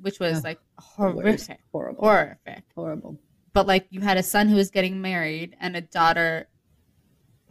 [0.00, 2.64] which was Ugh, like horrific, horrible, horrific.
[2.74, 3.18] horrible.
[3.52, 6.48] but like you had a son who was getting married and a daughter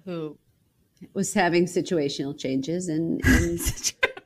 [0.06, 0.38] who
[1.13, 3.60] was having situational changes and, and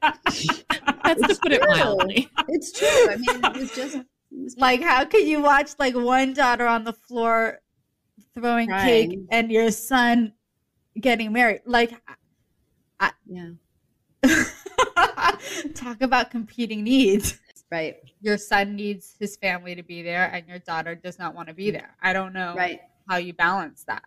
[0.01, 2.29] That's to put it mildly.
[2.47, 3.09] it's true.
[3.09, 6.65] I mean, it was just it was like how could you watch like one daughter
[6.67, 7.59] on the floor
[8.37, 10.33] throwing cake and your son
[10.99, 11.61] getting married.
[11.65, 11.93] Like
[13.27, 13.49] yeah,
[15.73, 17.39] talk about competing needs.
[17.71, 21.47] Right, your son needs his family to be there and your daughter does not want
[21.47, 21.73] to be mm.
[21.73, 21.95] there.
[22.01, 22.79] I don't know right.
[23.09, 24.03] how you balance that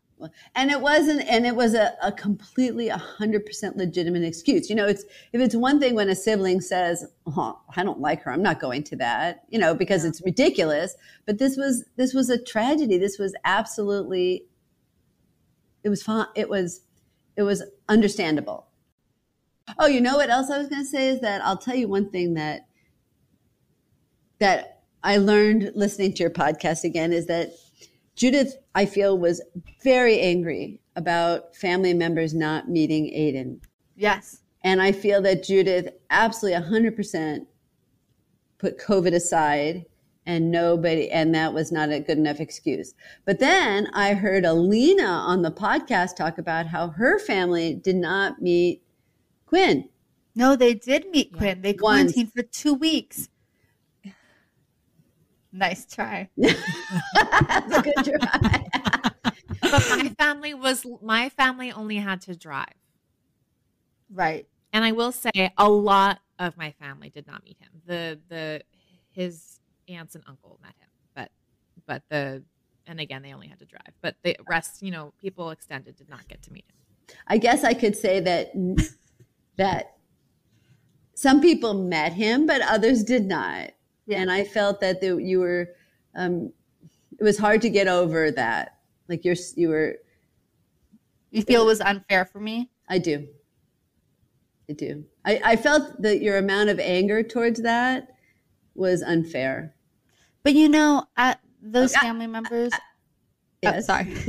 [0.54, 4.68] and it wasn't and it was a, a completely 100% legitimate excuse.
[4.70, 8.22] You know it's if it's one thing when a sibling says oh, i don't like
[8.22, 10.08] her i'm not going to that you know because Yeah.
[10.10, 10.96] it's ridiculous.
[11.26, 12.98] But this was this was a tragedy.
[12.98, 14.46] This was absolutely
[15.84, 16.82] it was fine it was
[17.36, 18.66] it was understandable.
[19.78, 21.88] Oh you know what else i was going to say is that i'll tell you
[21.88, 22.66] one thing that
[24.38, 27.50] that i learned listening to your podcast again is that
[28.18, 29.40] Judith, I feel, was
[29.84, 33.60] very angry about family members not meeting Aiden.
[33.96, 37.46] yes And I feel that Judith absolutely 100%
[38.58, 39.86] put COVID aside
[40.26, 42.92] and nobody, and that was not a good enough excuse.
[43.24, 48.42] But then I heard Alina on the podcast talk about how her family did not
[48.42, 48.82] meet
[49.46, 49.88] Quinn.
[50.34, 52.12] no they did meet quinn they Once.
[52.12, 53.28] quarantined for two weeks
[55.58, 58.64] nice try That's a good try.
[59.60, 62.72] But my family was my family only had to drive.
[64.12, 67.68] right And I will say a lot of my family did not meet him.
[67.86, 68.62] The the
[69.10, 71.30] his aunts and uncle met him, but
[71.86, 72.42] but the
[72.86, 73.92] and again they only had to drive.
[74.00, 77.16] But the rest, you know, people extended did not get to meet him.
[77.26, 78.52] I guess I could say that
[79.56, 79.96] that
[81.14, 83.70] some people met him, but others did not.
[84.08, 84.18] Yeah.
[84.20, 85.68] And I felt that the, you were,
[86.16, 86.52] um,
[87.18, 88.78] it was hard to get over that.
[89.08, 89.96] Like you're, you were.
[91.30, 93.28] you feel it was unfair for me I do.
[94.68, 95.04] I do.
[95.24, 98.08] I, I felt that your amount of anger towards that
[98.74, 99.74] was unfair.
[100.42, 101.04] but you know
[101.62, 102.72] those family members
[103.62, 103.86] Yes.
[103.86, 104.06] sorry.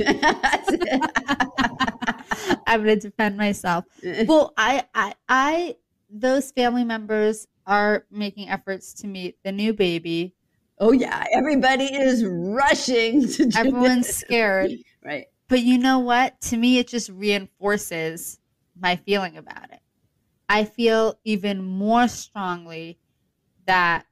[2.66, 3.84] i'm gonna defend myself
[4.26, 5.76] well I, I i
[6.10, 10.34] those family members are making efforts to meet the new baby
[10.78, 14.16] oh yeah, everybody is rushing to everyone's this.
[14.18, 14.70] scared
[15.04, 15.26] right.
[15.48, 18.38] but you know what to me it just reinforces
[18.78, 19.80] my feeling about it
[20.48, 22.98] i feel even more strongly
[23.66, 24.06] that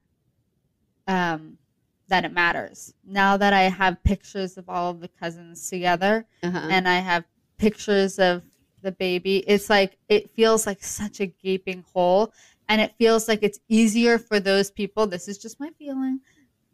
[1.07, 1.57] um
[2.07, 6.67] that it matters now that i have pictures of all of the cousins together Uh-huh.
[6.69, 7.25] and I have
[7.57, 8.43] pictures of
[8.81, 9.39] the baby.
[9.39, 12.31] It's like it feels like such a gaping hole,
[12.69, 15.07] and it feels like it's easier for those people.
[15.07, 16.21] This is just my feeling,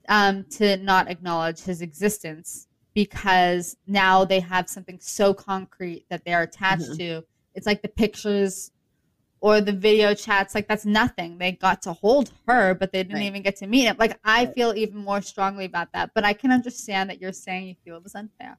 [0.10, 6.34] um, to not acknowledge his existence because now they have something so concrete that they
[6.34, 6.98] are attached Mhm.
[6.98, 7.24] to.
[7.56, 8.72] It's like the pictures
[9.42, 10.54] or the video chats.
[10.54, 11.38] Like that's nothing.
[11.38, 13.26] They got to hold her, but they didn't Right.
[13.26, 13.96] even get to meet him.
[13.98, 14.54] Like I Right.
[14.54, 16.12] feel even more strongly about that.
[16.14, 18.58] But I can understand that you're saying you feel it was unfair.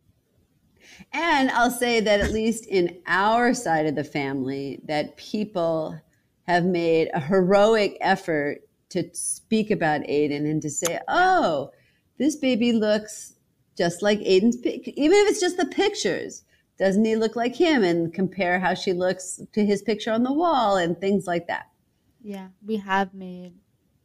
[1.13, 5.99] And I'll say that at least in our side of the family, that people
[6.47, 11.73] have made a heroic effort to speak about Aiden and to say, "Oh,
[12.19, 13.35] this baby looks
[13.77, 16.45] just like Aiden's pic," even if it's just the pictures.
[16.79, 17.83] Doesn't he look like him?
[17.83, 21.67] And compare how she looks to his picture on the wall and things like that.
[22.23, 23.55] Yeah, we have made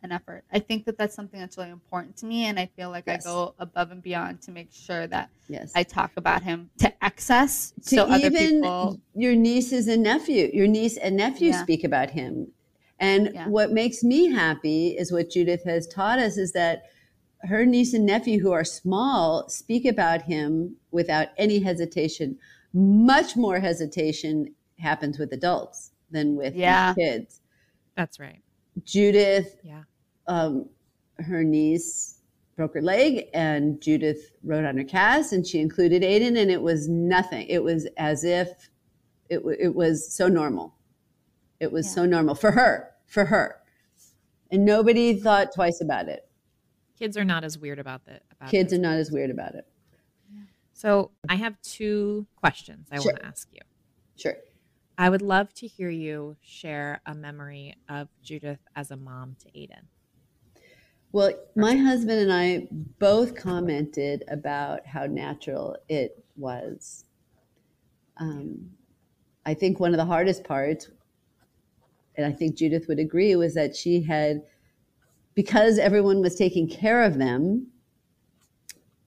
[0.04, 0.44] an effort.
[0.52, 3.26] I think that that's something that's really important to me, and I feel like Yes.
[3.26, 5.72] I go above and beyond to make sure that Yes.
[5.76, 9.00] I talk about him to excess, to so other even people.
[9.14, 11.62] your nieces and nephew, your niece and nephew Yeah.
[11.64, 12.52] speak about him.
[13.00, 13.48] And Yeah.
[13.48, 16.84] what makes me happy is what Judith has taught us is that
[17.44, 22.38] her niece and nephew who are small speak about him without any hesitation.
[22.74, 26.94] Much more hesitation happens with adults than with Yeah.
[26.94, 27.42] kids.
[27.96, 28.42] That's right.
[28.84, 29.84] Judith, Yeah.
[30.32, 30.70] Um,
[31.18, 32.22] her niece
[32.56, 36.62] broke her leg and Judith wrote on her cast and she included Aiden and it
[36.62, 37.46] was nothing.
[37.48, 38.48] It was as if
[39.30, 40.76] it, w- it was so normal.
[41.60, 41.94] It was Yeah.
[41.96, 43.58] so normal for her, for her.
[44.52, 46.28] And nobody thought twice about it.
[46.98, 49.66] Kids are not as weird about the about Kids are not as weird about it.
[50.74, 53.12] So I have two questions I Sure.
[53.12, 53.60] want to ask you.
[54.16, 54.36] Sure.
[54.98, 59.52] I would love to hear you share a memory of Judith as a mom to
[59.52, 59.86] Aiden.
[61.14, 62.68] Well, my husband and I
[63.00, 67.04] both commented about how natural it was.
[68.18, 68.72] Um,
[69.46, 70.90] I think one of the hardest parts,
[72.16, 74.44] and I think Judith would agree, was that she had,
[75.34, 77.68] because everyone was taking care of them,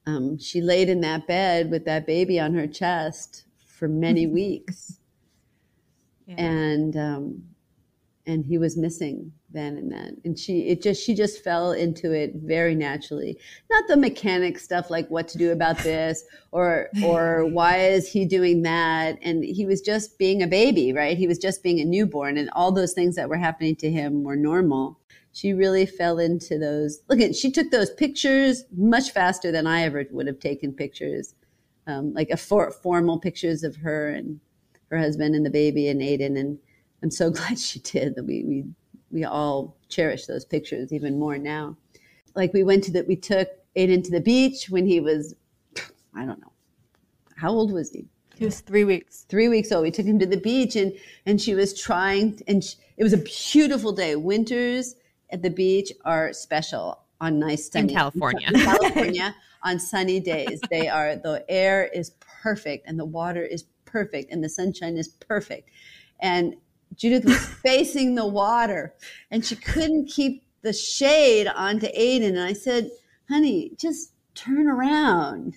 [0.05, 4.99] um, she laid in that bed with that baby on her chest for many weeks,
[6.27, 6.35] Yeah.
[6.37, 7.43] and um,
[8.27, 12.11] and he was missing then and then, and she it just she just fell into
[12.11, 13.37] it very naturally.
[13.69, 18.25] Not the mechanic stuff like what to do about this or or why is he
[18.25, 21.17] doing that, and he was just being a baby, right?
[21.17, 24.23] He was just being a newborn, and all those things that were happening to him
[24.23, 24.99] were normal
[25.35, 27.01] she really fell into those.
[27.09, 31.35] Look at she took those pictures much faster than I ever would have taken pictures,
[31.87, 34.39] um, like a for, formal pictures of her and
[34.89, 36.39] her husband and the baby and Aiden.
[36.39, 36.57] And
[37.03, 38.15] I'm so glad she did.
[38.15, 38.63] That we we
[39.15, 41.77] we all cherish those pictures even more now.
[42.35, 43.47] Like we went to that, we took
[43.77, 45.33] Aiden to the beach when he was,
[46.13, 46.51] I don't know,
[47.37, 48.09] how old was he?
[48.37, 49.25] He was three weeks.
[49.29, 49.83] three weeks old.
[49.83, 50.91] We took him to the beach, and
[51.25, 53.17] and she was trying, and sh it was a
[53.51, 54.17] beautiful day.
[54.17, 54.95] Winters
[55.29, 58.49] at the beach are special on nice sunny California.
[58.53, 60.59] in California on sunny days.
[60.69, 65.07] They are the air is perfect, and the water is perfect, and the sunshine is
[65.07, 65.69] perfect.
[66.19, 66.55] And
[66.97, 68.93] Judith was facing the water,
[69.31, 72.29] and she couldn't keep the shade onto Aiden.
[72.29, 72.89] And I said,
[73.29, 75.55] "Honey, just turn around."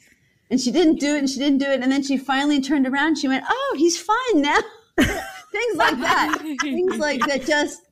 [0.50, 1.82] And she didn't do it, and she didn't do it.
[1.82, 3.18] And then she finally turned around.
[3.18, 4.60] She went, "Oh, he's fine now."
[4.98, 6.38] Things like that.
[6.60, 7.44] Things like that.
[7.44, 7.82] Just.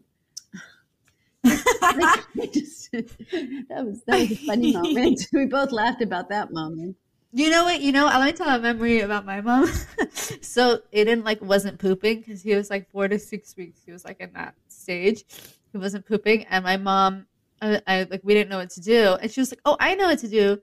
[2.52, 5.26] just that was that was a funny moment.
[5.32, 6.96] We both laughed about that moment.
[7.36, 7.82] You know what?
[7.82, 9.66] You know, let me tell a memory about my mom.
[10.40, 13.82] so Aiden like wasn't pooping because he was like four to six weeks.
[13.84, 15.22] He was like in that stage.
[15.70, 17.26] He wasn't pooping, and my mom,
[17.60, 19.94] I, I like we didn't know what to do, and she was like, "Oh, I
[19.96, 20.62] know what to do.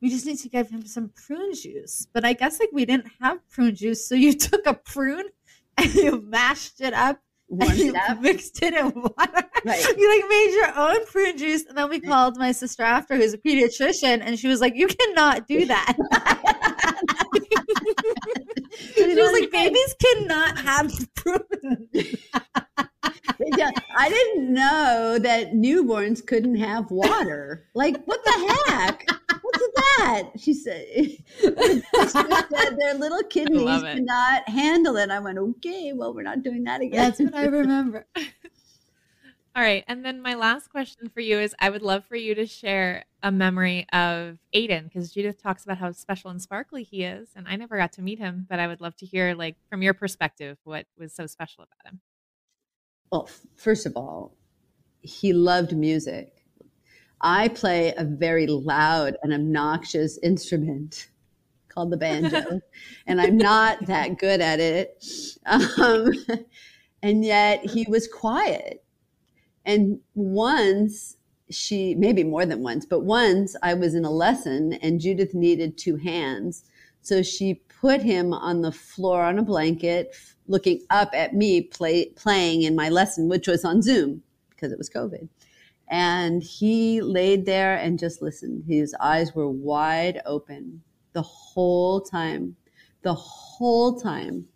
[0.00, 3.10] We just need to give him some prune juice." But I guess like we didn't
[3.20, 5.26] have prune juice, so you took a prune
[5.76, 7.18] and you mashed it up
[7.52, 8.20] Warmed you it up.
[8.22, 9.42] mixed it in water.
[9.64, 9.86] Right.
[9.98, 13.34] You like made your own prune juice, and then we called my sister after, who's
[13.34, 15.94] a pediatrician, and she was like, "You cannot do that."
[18.94, 21.88] she was like, "Babies cannot have prune."
[23.56, 27.64] Yeah, I didn't know that newborns couldn't have water.
[27.74, 29.06] Like, what the heck?
[29.96, 30.40] What's that?
[30.40, 30.86] She said,
[31.40, 33.96] said their little kidneys love it.
[33.96, 35.10] cannot handle it.
[35.10, 36.98] I went, okay, well, we're not doing that again.
[37.00, 38.06] That's what I remember.
[39.54, 39.84] All right.
[39.86, 43.04] And then my last question for you is I would love for you to share
[43.22, 47.28] a memory of Aiden because Judith talks about how special and sparkly he is.
[47.36, 49.82] And I never got to meet him, but I would love to hear, like, from
[49.82, 52.00] your perspective, what was so special about him.
[53.10, 54.34] Well, first of all,
[55.02, 56.41] he loved music.
[57.22, 61.08] I play a very loud and obnoxious instrument
[61.68, 62.60] called the banjo,
[63.06, 65.04] and I'm not that good at it.
[65.46, 66.12] Um,
[67.02, 68.84] and yet he was quiet.
[69.64, 71.16] And once
[71.50, 75.76] she, maybe more than once, but once I was in a lesson and Judith needed
[75.76, 76.64] two hands.
[77.02, 80.14] So she put him on the floor on a blanket,
[80.46, 84.78] looking up at me play, playing in my lesson, which was on Zoom because it
[84.78, 85.28] was COVID.
[85.90, 88.64] And he laid there and just listened.
[88.66, 92.56] His eyes were wide open the whole time,
[93.02, 94.46] the whole time.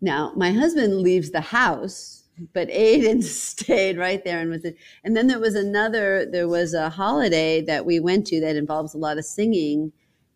[0.00, 4.76] Now, my husband leaves the house, but Aiden stayed right there and was it.
[5.04, 8.94] And then there was another, there was a holiday that we went to that involves
[8.94, 9.92] a lot of singing.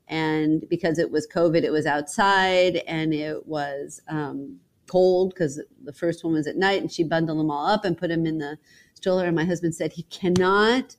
[0.08, 5.92] And because it was COVID, it was outside and it was um, cold because the
[5.92, 8.38] first one was at night and she bundled them all up and put them in
[8.38, 8.58] the
[8.94, 9.26] stroller.
[9.26, 10.96] And my husband said, he cannot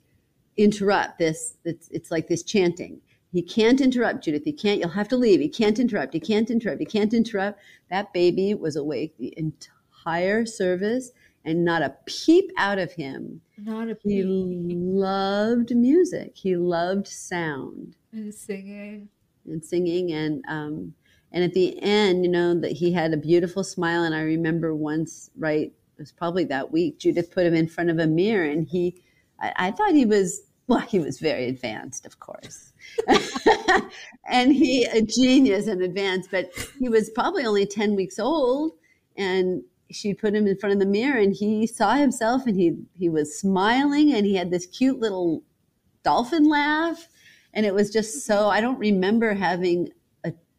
[0.56, 1.58] interrupt this.
[1.65, 3.02] It's, it's like this chanting.
[3.32, 4.43] He can't interrupt, Judith.
[4.45, 5.39] He can't, you'll have to leave.
[5.39, 6.13] He can't interrupt.
[6.13, 6.80] He can't interrupt.
[6.80, 7.60] He can't interrupt.
[7.89, 11.12] That baby was awake the entire service
[11.43, 13.41] and not a peep out of him.
[13.58, 14.04] Not a peep.
[14.04, 16.32] He loved music.
[16.36, 19.10] He loved sound and singing.
[19.45, 20.93] and singing and um
[21.31, 24.75] and at the end you know that he had a beautiful smile and i remember
[24.75, 28.49] once right it was probably that week judith put him in front of a mirror
[28.49, 29.01] and he
[29.41, 32.73] i, I thought he was well he was very advanced of course.
[34.29, 38.73] And he a genius and advanced but he was probably only 10 weeks old
[39.15, 42.77] and she put him in front of the mirror and he saw himself and he
[42.93, 45.43] he was smiling and he had this cute little
[46.04, 47.08] dolphin laugh
[47.54, 49.89] and it was just so i don't remember having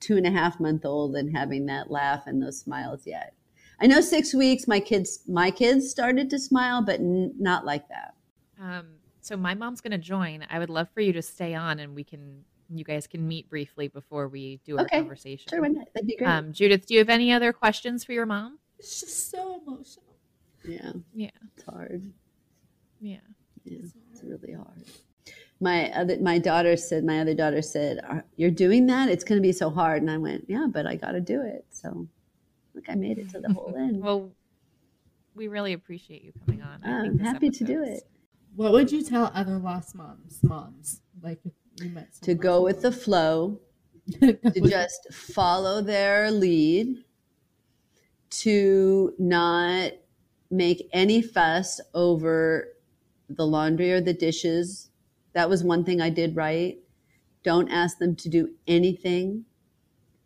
[0.01, 3.35] two and a half month old and having that laugh and those smiles yet
[3.81, 7.89] i know six weeks my kids my kids started to smile but n- not like
[7.89, 8.15] that
[8.61, 8.87] Um,
[9.21, 10.45] so my mom's going to join.
[10.49, 13.49] I would love for you to stay on and we can, you guys can meet
[13.51, 15.01] briefly before we do our Okay.
[15.01, 15.47] conversation.
[15.51, 18.13] sure why not that'd be great Um, Judith, do you have any other questions for
[18.13, 18.59] your mom?
[18.79, 20.17] It's just so emotional.
[20.65, 21.31] yeah Yeah.
[21.57, 22.11] it's hard
[23.01, 23.19] Yeah.
[23.65, 23.79] yeah
[24.13, 24.83] it's really hard
[25.61, 29.09] my other my daughter said my other daughter said "Are- you're doing that?
[29.09, 30.03] It's going to be so hard.
[30.03, 31.65] And i went yeah but i got to do it.
[31.71, 32.07] So
[32.75, 34.01] look i made it to the whole end.
[34.03, 34.31] Well,
[35.35, 36.81] we really appreciate you coming on.
[36.85, 38.03] I I'm this happy to do it.
[38.57, 40.41] What would you tell other lost moms?
[40.43, 43.61] Moms, like if you met to go with the flow
[44.21, 44.39] to
[44.69, 47.05] just follow their lead
[48.31, 49.93] to not
[50.51, 52.75] make any fuss over
[53.29, 54.88] the laundry or the dishes
[55.39, 56.79] that was one thing i did right.
[57.45, 59.45] Don't ask them to do anything.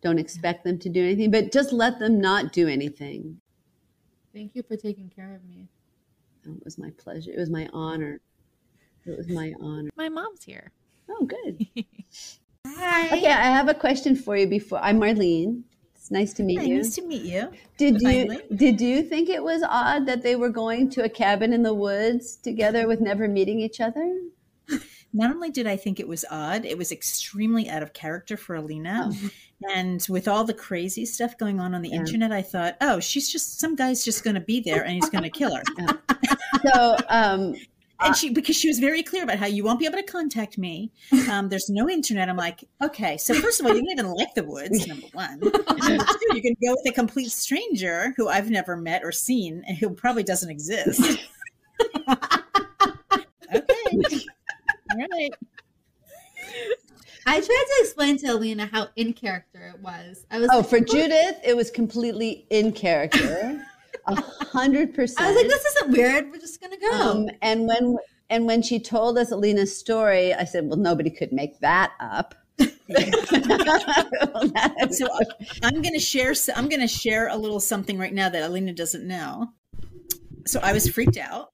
[0.01, 3.39] Don't expect them to do anything but just let them not do anything.
[4.33, 5.69] Thank you for taking care of me.
[6.49, 7.31] Oh, it was my pleasure.
[7.31, 8.21] It was my honor.
[9.05, 9.91] It was my honor.
[9.97, 10.73] My mom's here.
[11.11, 11.67] oh good.
[12.67, 13.19] Hi.
[13.19, 14.79] okay i have a question for you before.
[14.83, 15.63] I'm marlene.
[15.95, 16.77] It's nice to meet Hi, you.
[16.77, 17.53] nice to meet you.
[17.77, 21.53] Did you did you think it was odd that they were going to a cabin
[21.53, 24.09] in the woods together with never meeting each other?
[25.13, 28.55] Not only did I think it was odd, it was extremely out of character for
[28.55, 29.11] Alina.
[29.13, 29.31] Oh.
[29.75, 31.97] And with all the crazy stuff going on on the Yeah.
[31.97, 35.11] internet, I thought, oh, she's just some guy's just going to be there and he's
[35.11, 35.63] going to kill her.
[36.73, 37.55] So um,
[38.05, 40.59] and she because she was very clear about how you won't be able to contact
[40.59, 40.93] me.
[41.31, 42.29] Um, there's no internet.
[42.29, 43.17] I'm like, okay.
[43.17, 44.87] So first of all, you don't even like the woods.
[44.89, 45.41] Number one.
[45.41, 49.65] Number two, you can go with a complete stranger who I've never met or seen
[49.67, 51.01] and who probably doesn't exist.
[53.55, 54.21] okay.
[54.93, 55.31] All right.
[57.27, 60.27] I tried to explain to Alina how in character it was.
[60.31, 63.65] I was oh, like, for Judith, it was completely in character,
[64.07, 65.21] a hundred percent.
[65.21, 66.31] I was like, this isn't weird.
[66.31, 66.91] We're just gonna go.
[66.91, 67.97] Um, and when
[68.29, 72.35] and when she told us Alina's story, I said, "Well, nobody could make that up."
[74.91, 75.09] So
[75.63, 76.35] I'm going to share.
[76.55, 79.53] I'm going to share a little something right now that Alina doesn't know.
[80.47, 81.52] So I was freaked out,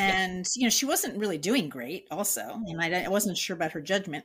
[0.00, 2.06] and you know she wasn't really doing great.
[2.10, 4.24] Also, and I, I wasn't sure about her judgment.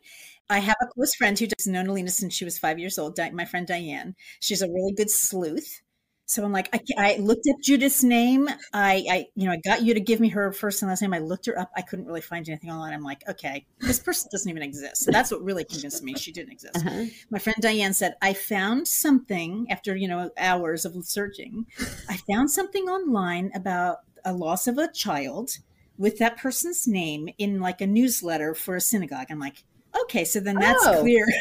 [0.50, 3.16] I have a close friend who has known Alina since she was five years old.
[3.16, 4.16] Di- my friend Diane.
[4.40, 5.82] She's a really good sleuth.
[6.28, 8.48] So I'm like, I, I looked up Judith's name.
[8.74, 11.14] I, I, you know, I got you to give me her first and last name.
[11.14, 11.70] I looked her up.
[11.76, 12.94] I couldn't really find anything online.
[12.94, 15.04] I'm like, okay, this person doesn't even exist.
[15.04, 17.06] So that's what really convinced me she didn't exist Uh-huh.
[17.30, 21.68] my friend Diane said, I found something after, you know, hours of searching.
[22.10, 25.58] I found something online about a loss of a child
[25.98, 29.28] with that person's name in like a newsletter for a synagogue.
[29.30, 29.64] I'm like,
[30.04, 31.00] okay, so then that's Oh.
[31.02, 31.26] clear.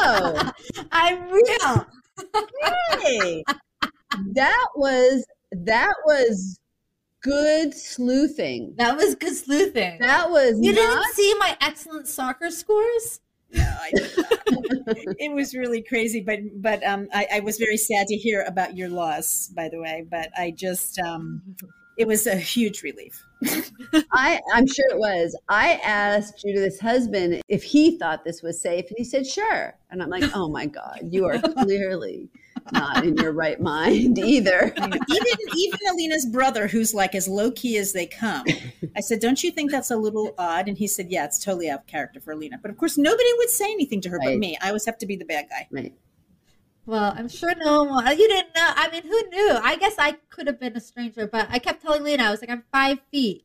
[0.00, 0.52] Oh,
[0.92, 1.86] I'm real.
[3.00, 3.44] Hey,
[4.32, 6.58] that was that was
[7.22, 8.74] good sleuthing.
[8.78, 9.98] That was good sleuthing.
[10.00, 13.20] That was you not didn't see my excellent soccer scores?
[13.52, 13.92] No, I,
[15.18, 18.76] it was really crazy, but but um, I, I was very sad to hear about
[18.76, 20.04] your loss, by the way.
[20.08, 21.42] But I just um,
[21.98, 23.24] it was a huge relief.
[24.12, 25.36] I, I'm sure it was.
[25.48, 29.76] I asked Judith's husband if he thought this was safe, and he said, sure.
[29.90, 32.30] And I'm like, oh my God, you are clearly
[32.72, 34.72] not in your right mind either.
[34.76, 38.46] even even Alina's brother, who's like as low key as they come.
[38.96, 41.70] I said, "Don't you think that's a little odd?" And he said, "Yeah, it's totally
[41.70, 44.36] out of character for Alina." But of course, nobody would say anything to her but
[44.36, 44.58] me.
[44.60, 45.68] I always have to be the bad guy.
[45.70, 45.94] Right.
[46.88, 48.06] Well, I'm sure no one.
[48.18, 48.72] You didn't know.
[48.74, 49.58] I mean, who knew?
[49.62, 52.40] I guess I could have been a stranger, but I kept telling Lena, I was
[52.40, 53.44] like, I'm five feet.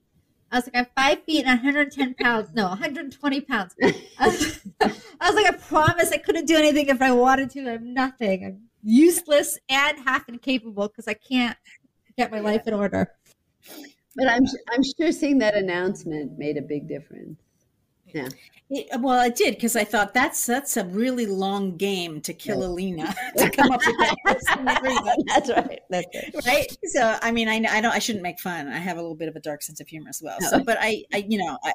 [0.50, 2.52] I was like, I'm five feet and 110 pounds.
[2.54, 3.76] No, 120 pounds.
[3.84, 7.70] I was, I was like, I promise I couldn't do anything if I wanted to.
[7.70, 8.46] I'm nothing.
[8.46, 11.58] I'm useless and half incapable because I can't
[12.18, 13.12] get my life in order.
[14.16, 17.40] But I'm I'm sure seeing that announcement made a big difference.
[18.14, 18.30] Yeah.
[18.70, 22.64] It, well, I did because I thought that's that's a really long game to kill
[22.64, 25.26] Alina to come up with that person to agree with.
[25.28, 25.80] That's right.
[25.90, 26.46] That's right.
[26.46, 29.16] right so i mean I, I don't i shouldn't make fun i have a little
[29.16, 30.50] bit of a dark sense of humor as well No.
[30.50, 31.74] so but i i you know I,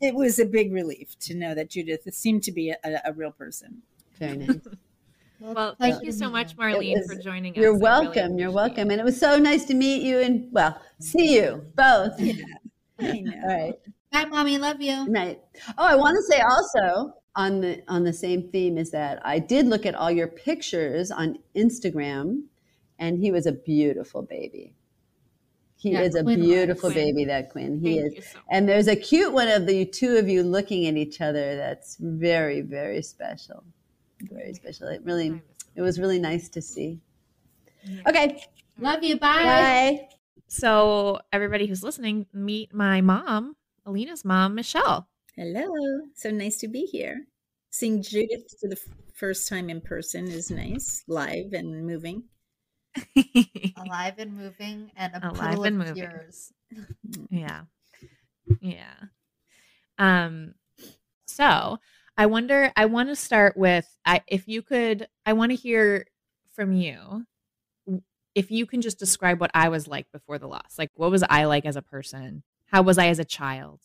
[0.00, 3.32] it was a big relief to know that judith seemed to be a, a real
[3.32, 3.82] person
[4.18, 4.58] Very nice.
[5.40, 7.58] Well, thank you so much, Marlene, was- for joining us.
[7.58, 8.38] You're I really welcome.
[8.38, 8.90] You're welcome.
[8.90, 12.18] And it was so nice to meet you and well, see you both.
[13.00, 13.32] Know.
[13.44, 13.74] All right.
[14.10, 14.58] Bye, mommy.
[14.58, 15.06] Love you.
[15.08, 15.40] Right.
[15.78, 19.38] Oh, I want to say also on the on the same theme is that I
[19.38, 22.42] did look at all your pictures on Instagram,
[22.98, 24.74] and he was a beautiful baby.
[25.76, 27.24] He Yeah, is a Quinn beautiful baby.
[27.26, 27.78] That Quinn.
[27.80, 28.28] He Thank is.
[28.30, 28.40] so.
[28.50, 31.54] And there's a cute one of the two of you looking at each other.
[31.54, 33.62] That's very very special.
[34.22, 34.88] Very special.
[34.88, 35.40] It really
[35.74, 37.00] it was really nice to see.
[38.06, 38.42] Okay.
[38.78, 39.18] Love you.
[39.18, 39.42] Bye.
[39.44, 40.08] Bye.
[40.50, 43.54] So, everybody who's listening, meet my mom,
[43.86, 45.06] Alina's mom, Michele.
[45.36, 45.68] hello
[46.14, 47.26] so nice to be here
[47.70, 48.78] seeing judith for the
[49.14, 52.24] first time in person is nice live and moving
[53.76, 56.02] Alive and moving and a Alive puddle and of moving.
[56.02, 56.52] tears.
[57.30, 57.60] yeah.
[58.60, 58.94] Yeah.
[59.98, 60.54] Um,
[61.26, 61.78] so
[62.18, 62.72] I wonder.
[62.76, 65.06] I want to start with I, if you could.
[65.24, 66.04] I want to hear
[66.52, 67.24] from you.
[68.34, 71.22] If you can just describe what I was like before the loss, like what was
[71.30, 72.42] I like as a person?
[72.66, 73.80] How was I as a child?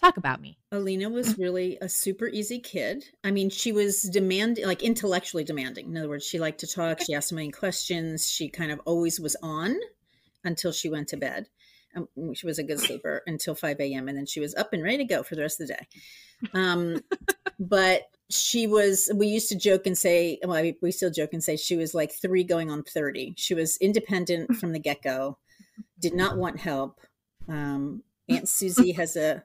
[0.00, 0.58] Talk about me.
[0.72, 3.04] Alina was really a super easy kid.
[3.22, 5.86] I mean, she was demanding, like intellectually demanding.
[5.86, 7.02] In other words, she liked to talk.
[7.02, 8.30] She asked a million questions.
[8.30, 9.76] She kind of always was on
[10.44, 11.46] until she went to bed.
[11.96, 14.08] Um, she was a good sleeper until 5 a.m.
[14.08, 15.86] and then she was up and ready to go for the rest of the day.
[16.54, 17.00] Um,
[17.58, 21.56] but she was, we used to joke and say, well, we still joke and say
[21.56, 23.34] she was like three going on 30.
[23.36, 25.38] She was independent from the get go,
[26.00, 27.00] did not want help.
[27.48, 29.44] Um, Aunt Susie has a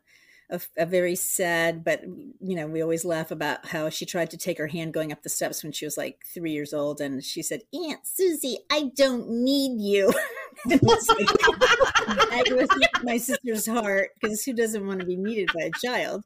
[0.52, 4.38] a, a, very sad, but you know, we always laugh about how she tried to
[4.38, 7.24] take her hand going up the steps when she was like three years old, and
[7.24, 10.08] she said, "Aunt Susie, I don't need you."
[10.66, 10.80] like,
[12.48, 12.70] it was
[13.04, 16.24] my sister's heart because who doesn't want to be needed by a child?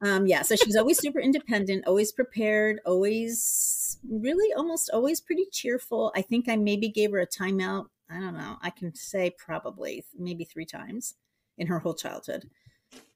[0.00, 5.46] Um, yeah, so she was always super independent, always prepared, always really almost always pretty
[5.52, 6.10] cheerful.
[6.16, 7.86] I think I maybe gave her a timeout.
[8.10, 8.56] I don't know.
[8.62, 11.14] I can say probably maybe three times
[11.58, 12.48] in her whole childhood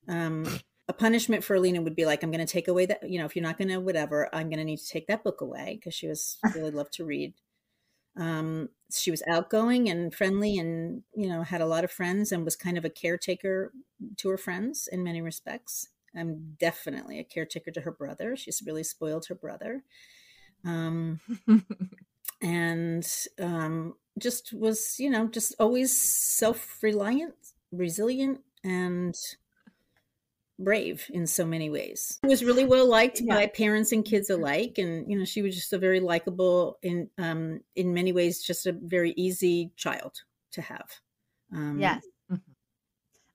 [0.09, 0.47] um,
[0.89, 3.25] a punishment for Alina would be like, I'm going to take away that, you know,
[3.25, 5.77] if you're not going to whatever, I'm going to need to take that book away
[5.79, 7.35] because she was really loved to read.
[8.19, 12.45] Um, she was outgoing and friendly and, you know, had a lot of friends and
[12.45, 13.73] was kind of a caretaker
[14.19, 15.89] to her friends in many respects.
[16.15, 18.37] I'm definitely a caretaker to her brother.
[18.37, 19.83] She's really spoiled her brother.
[20.65, 21.21] Um,
[22.43, 23.07] and
[23.41, 27.35] um, just was, you know, just always self reliant,
[27.71, 29.15] resilient, and
[30.63, 32.19] brave in so many ways.
[32.25, 33.35] She was really well liked yeah.
[33.35, 37.09] by parents and kids alike, and you know she was just a very likable in
[37.19, 40.89] um, in many ways, just a very easy child to have.
[41.53, 42.53] Um, yes, mm-hmm.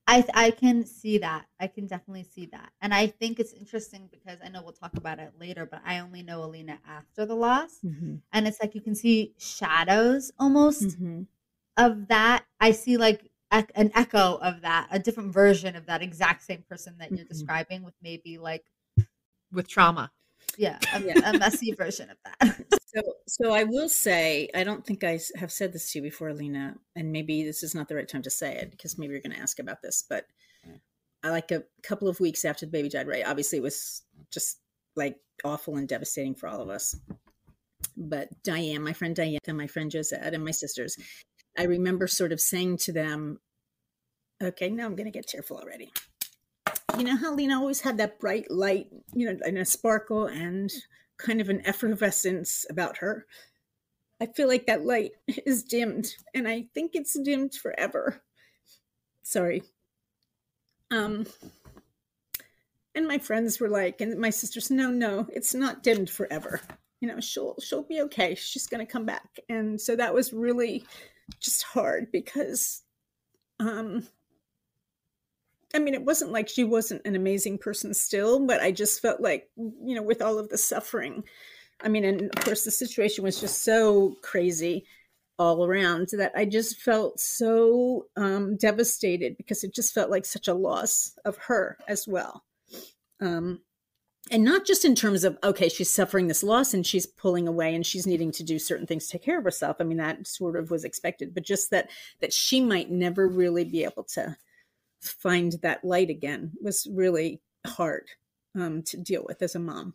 [0.07, 1.45] I I can see that.
[1.59, 4.95] I can definitely see that, and I think it's interesting because I know we'll talk
[4.97, 8.15] about it later, but I only know Alina after the loss, mm-hmm.
[8.33, 10.83] and it's like you can see shadows almost.
[10.83, 11.23] Mm-hmm.
[11.79, 16.43] Of that, I see like an echo of that, a different version of that exact
[16.43, 17.27] same person that you're mm-hmm.
[17.29, 18.65] describing with maybe like
[19.51, 20.11] with trauma.
[20.57, 21.29] Yeah, a, yeah.
[21.29, 22.65] a messy version of that.
[22.95, 26.33] So, so I will say, I don't think I have said this to you before,
[26.33, 29.21] Lena, and maybe this is not the right time to say it because maybe you're
[29.21, 30.05] going to ask about this.
[30.09, 30.25] But
[31.21, 33.27] I like a couple of weeks after the baby died, right?
[33.27, 34.59] Obviously, it was just
[34.95, 36.95] like awful and devastating for all of us.
[37.95, 40.97] But Diane, my friend Diane, and my friend Josette, and my sisters,
[41.57, 43.39] I remember sort of saying to them,
[44.41, 45.91] okay, now I'm going to get tearful already.
[46.97, 50.71] You know how Lena always had that bright light, you know, and a sparkle and
[51.17, 53.25] kind of an effervescence about her.
[54.21, 58.21] I feel like that light is dimmed, and I think it's dimmed forever.
[59.23, 59.63] Sorry.
[60.91, 61.25] Um,
[62.95, 66.61] and my friends were like, and my sisters, no, no, it's not dimmed forever.
[66.99, 68.33] You know, she'll she'll be okay.
[68.33, 69.39] She's gonna come back.
[69.49, 70.83] And so that was really
[71.39, 72.83] just hard because
[73.59, 74.07] um
[75.75, 79.19] I mean, it wasn't like she wasn't an amazing person still, but I just felt
[79.19, 81.23] like, you know, with all of the suffering,
[81.81, 84.85] I mean, and of course, the situation was just so crazy
[85.37, 90.47] all around that I just felt so um, devastated because it just felt like such
[90.47, 92.43] a loss of her as well.
[93.21, 93.61] Um,
[94.31, 97.73] and not just in terms of okay she's suffering this loss and she's pulling away
[97.73, 99.77] and she's needing to do certain things to take care of herself.
[99.79, 103.63] I mean that sort of was expected but just that that she might never really
[103.63, 104.37] be able to
[105.01, 108.07] find that light again was really hard
[108.55, 109.93] um, to deal with as a mom.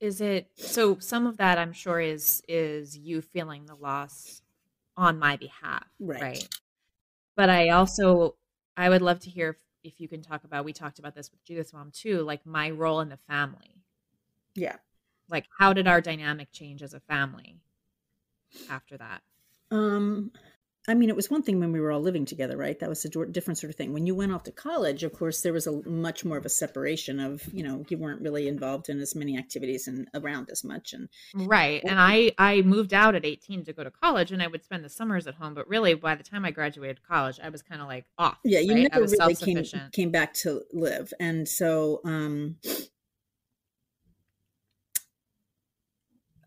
[0.00, 4.42] Is it so some of that i'm sure is is you feeling the loss
[4.96, 6.48] on my behalf right, right?
[7.36, 8.36] but i also
[8.76, 11.42] i would love to hear if you can talk about we talked about this with
[11.44, 13.82] Judith's mom too, like my role in the family.
[14.54, 14.76] Yeah.
[15.28, 17.56] Like how did our dynamic change as a family
[18.70, 19.22] after that?
[19.70, 20.32] Um
[20.88, 22.78] I mean, it was one thing when we were all living together, right?
[22.80, 23.92] That was a different sort of thing.
[23.92, 26.48] When you went off to college, of course, there was a much more of a
[26.48, 30.64] separation of, you know, you weren't really involved in as many activities and around as
[30.64, 30.94] much.
[30.94, 31.82] And right.
[31.84, 34.82] And I I moved out at 18 to go to college, and I would spend
[34.82, 35.52] the summers at home.
[35.52, 38.38] But really, by the time I graduated college, I was kind of like off.
[38.42, 38.88] Yeah, you right?
[38.90, 39.62] never really came
[39.92, 42.56] came back to live, and so um,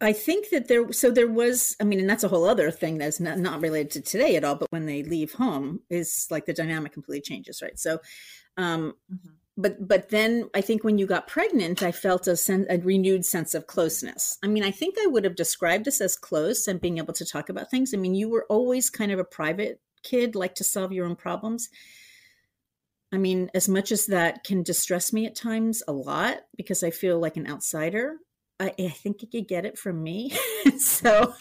[0.01, 2.97] I think that there, so there was, I mean, and that's a whole other thing
[2.97, 6.45] that's not, not related to today at all, but when they leave home is like
[6.45, 7.79] the dynamic completely changes, right?
[7.79, 7.99] So,
[8.57, 9.29] um, mm-hmm.
[9.57, 13.25] but, but then I think when you got pregnant, I felt a, sen- a renewed
[13.25, 14.37] sense of closeness.
[14.43, 17.25] I mean, I think I would have described us as close and being able to
[17.25, 17.93] talk about things.
[17.93, 21.15] I mean, you were always kind of a private kid, like to solve your own
[21.15, 21.69] problems
[23.11, 26.91] I mean, as much as that can distress me at times a lot because I
[26.91, 28.17] feel like an outsider,
[28.61, 30.31] I, I think you could get it from me.
[30.77, 31.33] so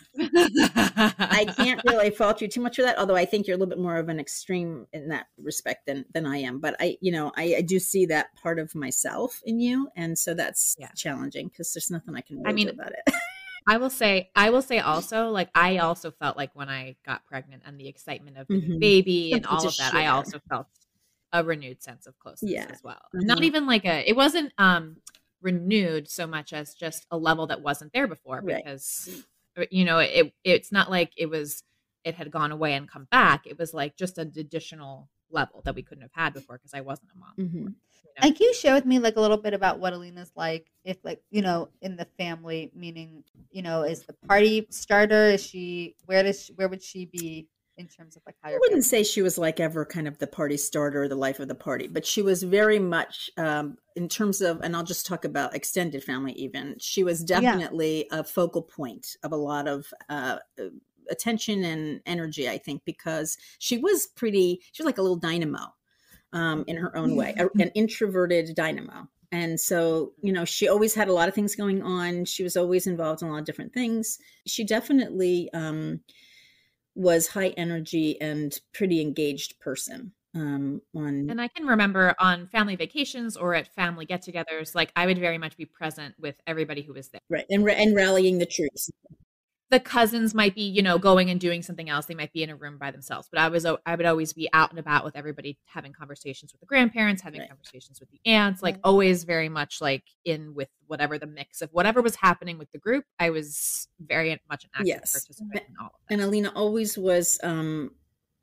[1.20, 2.98] I can't really fault you too much for that.
[2.98, 6.06] Although I think you're a little bit more of an extreme in that respect than
[6.14, 6.60] than I am.
[6.60, 10.18] But I, you know, I, I do see that part of myself in you, and
[10.18, 10.88] so that's Yeah.
[10.96, 13.14] challenging because there's nothing I can really I mean, do about it.
[13.68, 17.26] I will say, I will say also, like I also felt like when I got
[17.26, 18.80] pregnant and the excitement of the Mhm.
[18.80, 20.68] baby and all of that, I also felt
[21.32, 22.66] a renewed sense of closeness Yeah.
[22.70, 23.02] as well.
[23.12, 23.44] Not Mhm.
[23.44, 24.96] even like a, it wasn't um
[25.42, 29.24] renewed so much as just a level that wasn't there before because
[29.58, 31.62] uh, you know it it's not like it was
[32.04, 33.46] it had gone away and come back.
[33.46, 36.80] It was like just an additional level that we couldn't have had before because I
[36.80, 37.34] wasn't a mom.
[37.38, 37.54] Mhm.
[37.54, 38.22] you know?
[38.22, 40.66] And can you share with me like a little bit about what Alina's like?
[40.84, 45.26] If like you know in the family, meaning you know, is the party starter?
[45.26, 47.48] Is she where does she, where would she be
[47.80, 50.26] in terms of like how I wouldn't say she was like ever kind of the
[50.26, 54.08] party starter or the life of the party, but she was very much um, in
[54.08, 56.76] terms of, and I'll just talk about extended family even.
[56.78, 60.38] She was definitely a focal point of a lot of uh,
[61.10, 65.74] attention and energy, I think, because she was pretty, she was like a little dynamo
[66.32, 69.08] um, in her own way, a- an introverted dynamo.
[69.32, 72.24] And so, you know, she always had a lot of things going on.
[72.24, 74.18] She was always involved in a lot of different things.
[74.46, 76.00] She definitely, um,
[76.94, 82.76] was high energy and pretty engaged person um on And I can remember on family
[82.76, 86.92] vacations or at family get-togethers, like I would very much be present with everybody who
[86.92, 87.20] was there.
[87.28, 88.90] right and, and rallying the troops
[89.70, 92.50] the cousins might be you know going and doing something else they might be in
[92.50, 95.16] a room by themselves but i was I would always be out and about with
[95.16, 97.48] everybody having conversations with the grandparents having Right.
[97.48, 98.80] conversations with the aunts like Right.
[98.84, 102.78] always very much like in with whatever the mix of whatever was happening with the
[102.78, 105.12] group i was very much an active Yes.
[105.12, 107.92] participant in all of that and alina always was um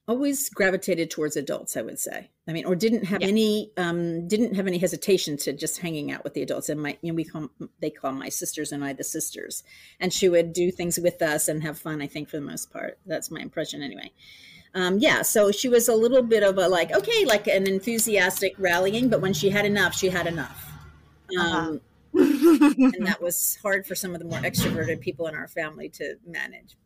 [0.07, 3.27] always gravitated towards adults i would say i mean or didn't have Yeah.
[3.27, 6.97] any um didn't have any hesitation to just hanging out with the adults and my
[7.01, 7.49] you know we call
[7.81, 9.63] they call my sisters and i the sisters
[9.99, 12.71] and she would do things with us and have fun i think for the most
[12.71, 14.11] part that's my impression anyway
[14.75, 18.53] um, yeah, so she was a little bit of a like, okay, like an enthusiastic
[18.59, 20.71] rallying, but when she had enough, she had enough.
[21.39, 21.81] Um,
[22.13, 26.15] and that was hard for some of the more extroverted people in our family to
[26.27, 26.77] manage.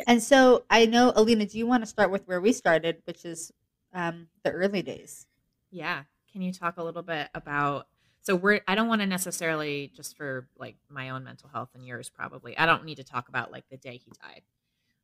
[0.00, 3.02] Um, And so I know Alina, do you want to start with where we started,
[3.04, 3.52] which is
[3.92, 5.26] um, the early days?
[5.70, 6.04] Yeah.
[6.32, 7.86] Can you talk a little bit about
[8.22, 11.86] so we're I don't want to necessarily just for like my own mental health and
[11.86, 12.58] yours probably.
[12.58, 14.42] I don't need to talk about like the day he died.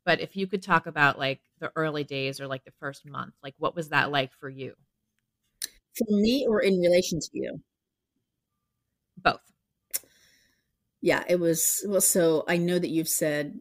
[0.04, 3.34] But if you could talk about like the early days or like the first month,
[3.42, 4.74] like what was that like for you?
[5.94, 7.60] for me or in relation to you?
[9.16, 9.40] Both.
[11.00, 12.00] Yeah, it was well.
[12.00, 13.60] So I know that you've said,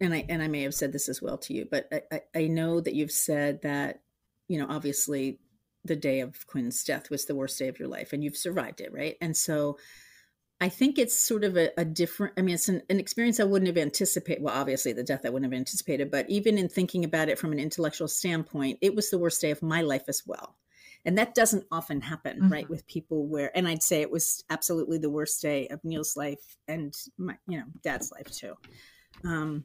[0.00, 2.20] and I and I may have said this as well to you, but I, I,
[2.42, 4.02] I know that you've said that
[4.48, 5.38] you know obviously
[5.84, 8.80] the day of Quinn's death was the worst day of your life, and you've survived
[8.80, 9.16] it, right?
[9.20, 9.78] And so
[10.60, 12.34] I think it's sort of a, a different.
[12.36, 14.42] I mean, it's an, an experience I wouldn't have anticipated.
[14.42, 17.52] Well, obviously the death I wouldn't have anticipated, but even in thinking about it from
[17.52, 20.56] an intellectual standpoint, it was the worst day of my life as well.
[21.04, 22.66] And that doesn't often happen, right?
[22.66, 22.70] Mhm.
[22.70, 26.56] With people where, and I'd say it was absolutely the worst day of Neil's life
[26.66, 28.54] and my, you know, dad's life too.
[29.24, 29.64] Um,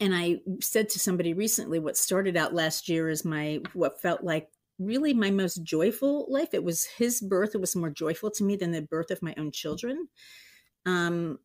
[0.00, 4.22] and I said to somebody recently, what started out last year is my, what felt
[4.22, 6.52] like really my most joyful life.
[6.52, 7.54] It was his birth.
[7.54, 10.08] It was more joyful to me than the birth of my own children.
[10.84, 11.38] Um,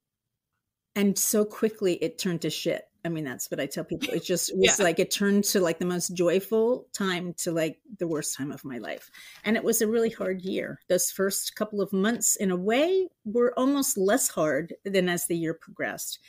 [0.96, 2.84] and so quickly it turned to shit.
[3.04, 4.14] I mean, that's what I tell people.
[4.14, 4.84] It just was Yeah.
[4.84, 8.66] like it turned to like the most joyful time to like the worst time of
[8.66, 9.10] my life.
[9.46, 10.80] And it was a really hard year.
[10.90, 15.38] Those first couple of months, in a way, were almost less hard than as the
[15.38, 16.20] year progressed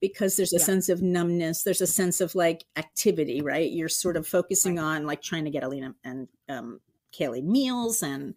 [0.00, 0.64] because there's a Yeah.
[0.64, 1.62] sense of numbness.
[1.62, 3.70] There's a sense of like activity, right?
[3.70, 6.80] You're sort of focusing on like trying to get Alina and um,
[7.12, 8.34] Kaylee meals and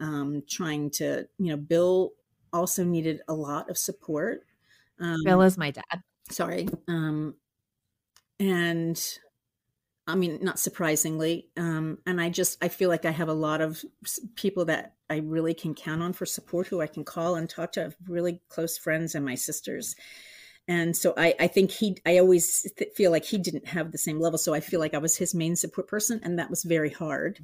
[0.00, 2.12] um, trying to, you know, Bill
[2.52, 4.44] also needed a lot of support.
[5.00, 6.02] Um, Bill is my dad.
[6.30, 7.34] sorry um
[8.40, 9.18] and
[10.06, 13.60] i mean not surprisingly um and i just i feel like i have a lot
[13.60, 13.84] of
[14.34, 17.72] people that i really can count on for support who i can call and talk
[17.72, 19.94] to I have really close friends and my sisters
[20.68, 23.98] and so i i think he i always th- feel like he didn't have the
[23.98, 26.64] same level so i feel like i was his main support person and that was
[26.64, 27.38] very hard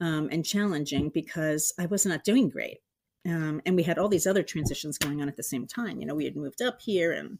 [0.00, 2.78] um and challenging because i was not doing great
[3.26, 6.00] um, and we had all these other transitions going on at the same time.
[6.00, 7.38] You know, we had moved up here, and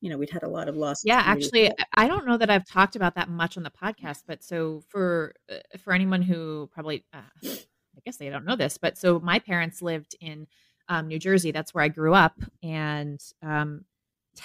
[0.00, 1.04] you know, we'd had a lot of losses.
[1.04, 4.42] Yeah, actually, I- don't know that I've talked about that much on the podcast, but
[4.42, 8.98] so for uh, for anyone who probably, uh, I guess they don't know this, but
[8.98, 10.48] so my parents lived in
[10.88, 11.52] um, New Jersey.
[11.52, 13.20] That's where I grew up, and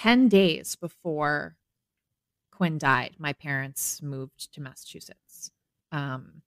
[0.00, 1.56] ten days before
[2.52, 5.50] Quinn died, my parents moved to Massachusetts,
[5.92, 6.42] um,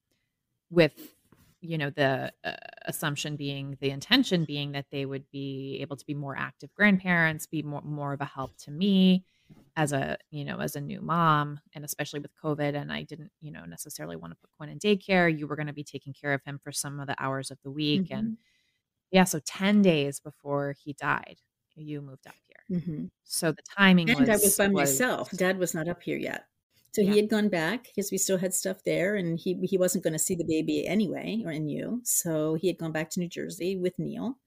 [0.71, 1.15] with
[1.61, 6.05] you know the uh, assumption being the intention being that they would be able to
[6.05, 9.25] be more active grandparents, be more more of a help to me
[9.77, 13.31] as a you know as a new mom, and especially with COVID, and I didn't
[13.41, 15.37] you know necessarily want to put Quinn in daycare.
[15.37, 17.59] You were going to be taking care of him for some of the hours of
[17.63, 18.17] the week, Mm-hmm.
[18.19, 18.37] and
[19.11, 21.37] yeah, so ten days before he died,
[21.75, 22.35] you moved up
[22.69, 23.09] Mhm.
[23.23, 25.31] So the timing And was I was by myself.
[25.31, 26.45] Dad was not up here yet.
[26.93, 27.11] So Yeah.
[27.11, 30.13] he had gone back because we still had stuff there and he he wasn't going
[30.13, 32.01] to see the baby anyway or in you.
[32.03, 34.39] So he had gone back to New Jersey with Neil.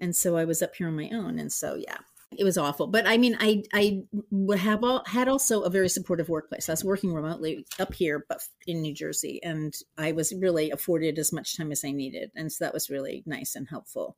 [0.00, 1.98] And so I was up here on my own and so yeah.
[2.36, 2.86] It was awful.
[2.88, 6.68] But I mean I I would have all, had also a very supportive workplace.
[6.68, 11.18] I was working remotely up here but in New Jersey and I was really afforded
[11.18, 12.30] as much time as I needed.
[12.36, 14.16] And so that was really nice and helpful.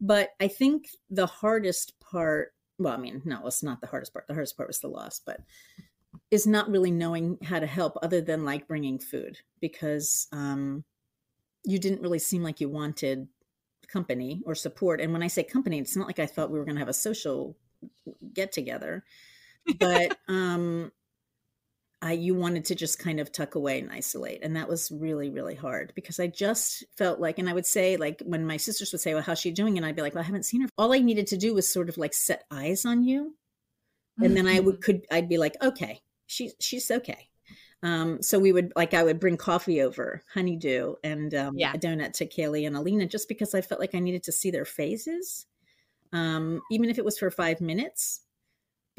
[0.00, 4.26] But I think the hardest part well, I mean, no, it's not the hardest part.
[4.26, 5.40] The hardest part was the loss, but
[6.30, 10.82] is not really knowing how to help other than like bringing food because um,
[11.64, 13.28] you didn't really seem like you wanted
[13.86, 15.00] company or support.
[15.00, 16.88] And when I say company, it's not like I thought we were going to have
[16.88, 17.56] a social
[18.32, 19.04] get together,
[19.78, 20.90] but um,
[22.02, 25.30] I you wanted to just kind of tuck away and isolate, and that was really
[25.30, 28.92] really hard because I just felt like, and I would say like when my sisters
[28.92, 30.68] would say, "Well, how's she doing?" and I'd be like, "Well, I haven't seen her."
[30.78, 33.36] All I needed to do was sort of like set eyes on you,
[34.22, 37.28] and then I would could I'd be like, "Okay, she's she's okay."
[37.82, 41.72] Um, so we would like I would bring coffee over, honeydew, and um, Yeah.
[41.74, 44.50] a donut to Kaylee and Alina, just because I felt like I needed to see
[44.50, 45.46] their faces,
[46.12, 48.22] um, even if it was for five minutes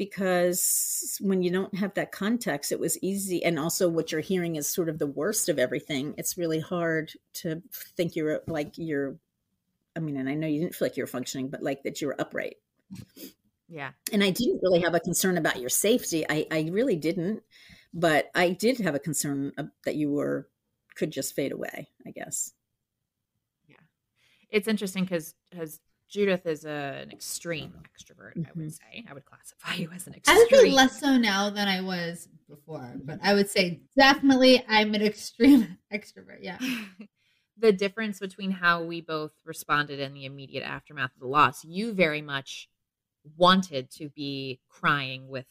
[0.04, 3.44] because when you don't have that context, it was easy.
[3.44, 6.14] And also, what you're hearing is sort of the worst of everything.
[6.18, 7.62] It's really hard to
[7.96, 9.14] think you're like you're.
[9.94, 12.00] I mean, and I know you didn't feel like you were functioning, but like that
[12.00, 12.56] you were upright.
[13.68, 13.92] Yeah.
[14.12, 16.26] And I didn't really have a concern about your safety.
[16.28, 17.44] I, I really didn't,
[17.94, 19.52] but I did have a concern
[19.84, 20.48] that you were
[20.96, 21.90] could just fade away.
[22.04, 22.54] I guess.
[23.68, 23.76] Yeah.
[24.50, 25.78] It's interesting because because
[26.12, 28.32] Judith is a, an extreme extrovert.
[28.36, 28.56] I Mhm.
[28.56, 30.36] would say I would classify you as an extreme.
[30.36, 34.62] I would say less so now than I was before, but I would say definitely
[34.68, 36.40] I'm an extreme extrovert.
[36.42, 36.58] Yeah.
[37.56, 41.64] the difference between how we both responded in the immediate aftermath of the loss.
[41.64, 42.68] You very much
[43.38, 45.46] wanted to be crying with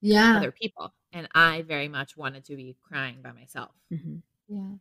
[0.00, 0.34] Yeah.
[0.36, 3.76] other people, and I very much wanted to be crying by myself.
[3.92, 4.22] Mhm.
[4.48, 4.72] Yeah.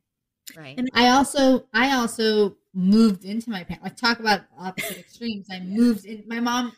[0.56, 0.78] Right.
[0.78, 3.84] And- I also I also moved into my parents.
[3.84, 5.48] Like talk about opposite extremes.
[5.52, 6.24] I moved in.
[6.28, 6.74] My mom,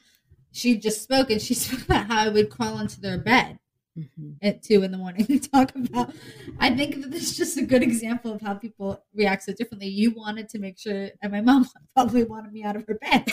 [0.52, 3.60] she just spoke and she spoke about how I would crawl into their bed
[4.00, 4.38] Mhm.
[4.42, 6.14] at two in the morning and talk about.
[6.60, 9.90] I think that this is just a good example of how people react so differently.
[9.90, 13.26] You wanted to make sure, and my mom probably wanted me out of her bed.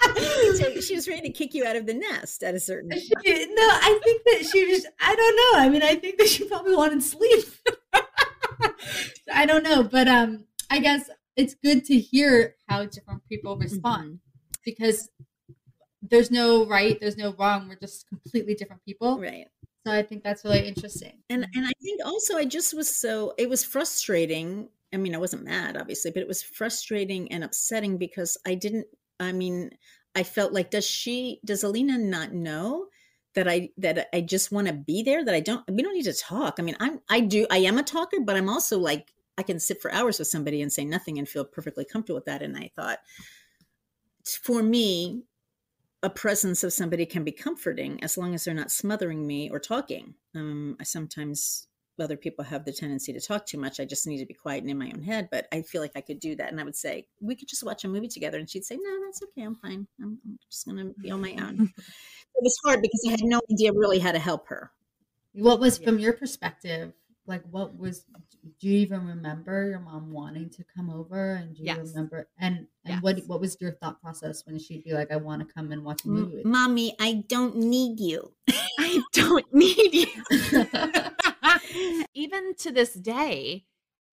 [0.56, 2.90] so she was ready to kick you out of the nest at a certain.
[2.90, 3.10] She-
[3.46, 4.86] no, I think that she was.
[5.00, 5.64] I don't know.
[5.64, 7.44] I mean, I think that she probably wanted sleep.
[9.32, 14.20] I don't know, but um, I guess it's good to hear how different people respond
[14.64, 15.08] because
[16.02, 17.68] there's no right, there's no wrong.
[17.68, 19.20] We're just completely different people.
[19.20, 19.46] Right.
[19.86, 21.18] So I think that's really interesting.
[21.30, 24.68] And and I think also I just was so it was frustrating.
[24.92, 28.86] I mean, I wasn't mad, obviously, but it was frustrating and upsetting because I didn't.
[29.20, 29.70] I mean,
[30.14, 32.86] I felt like does she does Alina not know
[33.34, 35.24] that I that I just want to be there?
[35.24, 35.62] That I don't.
[35.70, 36.56] We don't need to talk.
[36.58, 37.46] I mean, I'm I do.
[37.50, 40.60] I am a talker, but I'm also like I can sit for hours with somebody
[40.60, 42.42] and say nothing and feel perfectly comfortable with that.
[42.42, 42.98] And I thought,
[44.42, 45.22] for me,
[46.02, 49.60] a presence of somebody can be comforting as long as they're not smothering me or
[49.60, 50.14] talking.
[50.34, 51.67] Um, I sometimes
[52.04, 53.80] other people have the tendency to talk too much.
[53.80, 55.28] I just need to be quiet and in my own head.
[55.30, 57.64] But I feel like I could do that, and I would say we could just
[57.64, 59.42] watch a movie together, and she'd say, "No, that's okay.
[59.42, 59.86] I'm fine.
[60.00, 63.24] I'm, I'm just going to be on my own." it was hard because I had
[63.24, 64.72] no idea really how to help her.
[65.32, 65.86] What was Yeah.
[65.86, 66.92] from your perspective?
[67.26, 68.04] Like, what was?
[68.58, 71.34] Do you even remember your mom wanting to come over?
[71.34, 71.88] And do you Yes.
[71.88, 72.28] remember?
[72.38, 73.02] And and Yes.
[73.02, 75.84] what what was your thought process when she'd be like, "I want to come and
[75.84, 76.42] watch a movie"?
[76.44, 78.32] Mommy, I don't need you.
[78.78, 81.04] I don't need you.
[82.14, 83.66] Even to this day,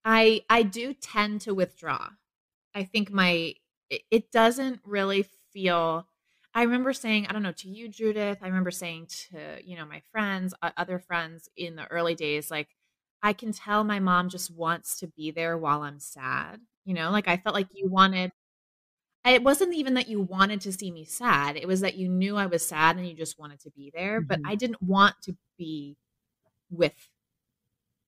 [0.04, 2.10] I I do tend to withdraw.
[2.76, 3.56] I think my
[3.90, 5.24] it, it doesn't really
[5.54, 6.08] feel
[6.56, 9.86] I remember saying, I don't know, to you Judith, I remember saying to, you know,
[9.86, 12.70] my friends, uh, other friends in the early days like
[13.24, 16.62] I can tell my mom just wants to be there while I'm sad.
[16.86, 18.32] You know, like I felt like you wanted
[19.26, 21.58] it wasn't even that you wanted to see me sad.
[21.58, 24.22] It was that you knew I was sad and you just wanted to be there.
[24.22, 24.46] But Mhm.
[24.46, 25.98] I didn't want to be
[26.70, 26.94] with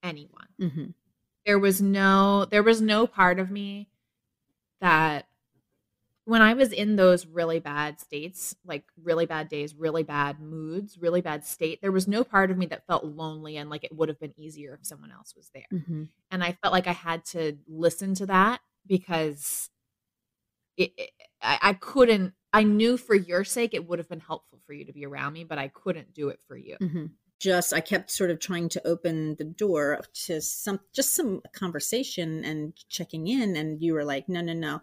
[0.08, 0.48] anyone.
[0.60, 0.86] Mm-hmm.
[1.46, 3.90] There was no there was no part of me
[4.82, 5.28] that
[6.26, 10.98] when I was in those really bad states, like really bad days, really bad moods,
[11.00, 13.96] really bad state, there was no part of me that felt lonely and like it
[13.96, 15.64] would have been easier if someone else was there.
[15.74, 16.04] Mm-hmm.
[16.30, 19.70] And I felt like I had to listen to that because
[20.76, 24.60] it, it I, I couldn't I knew for your sake it would have been helpful
[24.66, 26.76] for you to be around me, but I couldn't do it for you.
[26.82, 27.06] Mm-hmm.
[27.40, 32.44] Just I kept sort of trying to open the door to some just some conversation
[32.44, 34.82] and checking in, and you were like, no, no, no.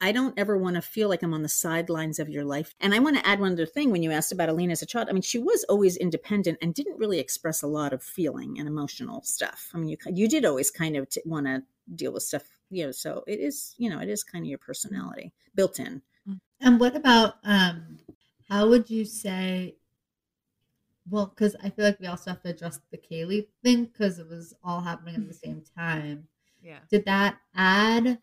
[0.00, 2.74] I don't ever want to feel like I'm on the sidelines of your life.
[2.80, 4.86] And I want to add one other thing when you asked about Alina as a
[4.86, 5.08] child.
[5.08, 8.68] I mean, she was always independent and didn't really express a lot of feeling and
[8.68, 9.70] emotional stuff.
[9.74, 11.64] I mean, you you did always kind of t- want to
[11.96, 12.92] deal with stuff, you know.
[12.92, 16.02] So it is, you know, it is kind of your personality built in.
[16.60, 17.98] And what about um
[18.48, 19.76] how would you say
[21.10, 24.28] well, because I feel like we also have to address the Kaylee thing because it
[24.28, 26.28] was all happening at the same time.
[26.62, 26.78] Yeah.
[26.90, 28.18] Did that add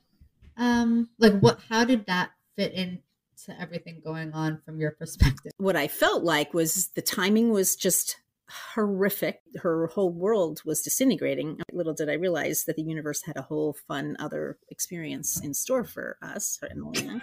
[0.57, 5.51] um like what how did that fit into everything going on from your perspective?
[5.57, 8.17] What I felt like was the timing was just
[8.49, 9.41] horrific.
[9.57, 11.59] Her whole world was disintegrating.
[11.71, 15.83] Little did I realize that the universe had a whole fun other experience in store
[15.83, 17.21] for us, her and Alina.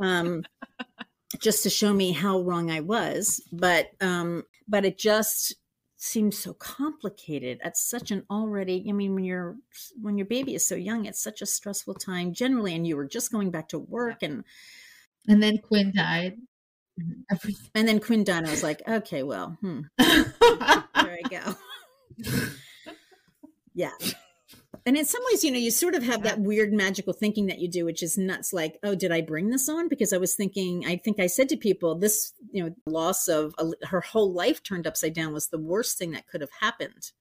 [0.00, 0.44] Um,
[1.40, 3.40] just to show me how wrong I was.
[3.52, 5.54] But um, but it just
[5.96, 8.84] seems so complicated at such an already.
[8.88, 9.56] I mean, when you're
[10.00, 13.06] when your baby is so young, it's such a stressful time generally, and you were
[13.06, 14.44] just going back to work and
[15.28, 16.38] And then Quinn died.
[17.74, 18.46] And then Quinn died.
[18.46, 21.56] I was like, okay, well, hmm, there I go.
[23.74, 23.90] yeah.
[24.86, 27.58] And in some ways, you know, you sort of have that weird magical thinking that
[27.58, 28.52] you do, which is nuts.
[28.52, 29.88] Like, oh, did I bring this on?
[29.88, 33.54] Because I was thinking, I think I said to people, this, you know, loss of
[33.58, 37.12] a, her whole life turned upside down was the worst thing that could have happened.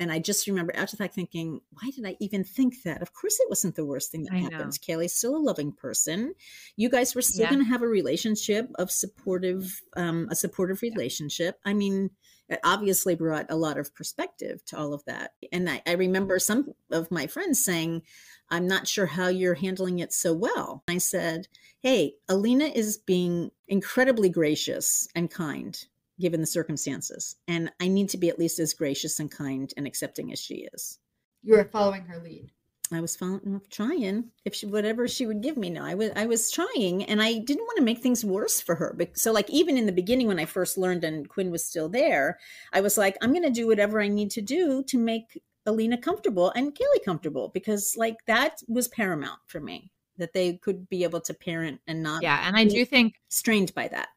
[0.00, 3.02] And I just remember after that thinking, why did I even think that?
[3.02, 4.50] Of course, it wasn't the worst thing that I know.
[4.50, 4.78] happened.
[4.86, 6.34] Kaylee's still a loving person.
[6.76, 7.50] You guys were still Yeah.
[7.50, 11.58] going to have a relationship of supportive, um, a supportive relationship.
[11.64, 12.10] I mean,
[12.48, 15.34] it obviously brought a lot of perspective to all of that.
[15.52, 18.02] And I, I remember some of my friends saying,
[18.50, 20.82] I'm not sure how you're handling it so well.
[20.88, 21.48] I said,
[21.80, 25.78] Hey, Alina is being incredibly gracious and kind
[26.18, 27.36] given the circumstances.
[27.46, 30.68] And I need to be at least as gracious and kind and accepting as she
[30.72, 30.98] is.
[31.42, 32.50] You are following her lead.
[32.92, 35.70] I was following, trying if she whatever she would give me.
[35.70, 38.74] No, I was I was trying, and I didn't want to make things worse for
[38.76, 38.96] her.
[39.14, 42.38] So like even in the beginning when I first learned and Quinn was still there,
[42.72, 45.98] I was like, I'm going to do whatever I need to do to make Alina
[45.98, 51.04] comfortable and Kaylee comfortable because like that was paramount for me that they could be
[51.04, 52.42] able to parent and not Yeah.
[52.46, 54.08] And I do think strained by that.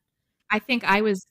[0.49, 1.25] I think I was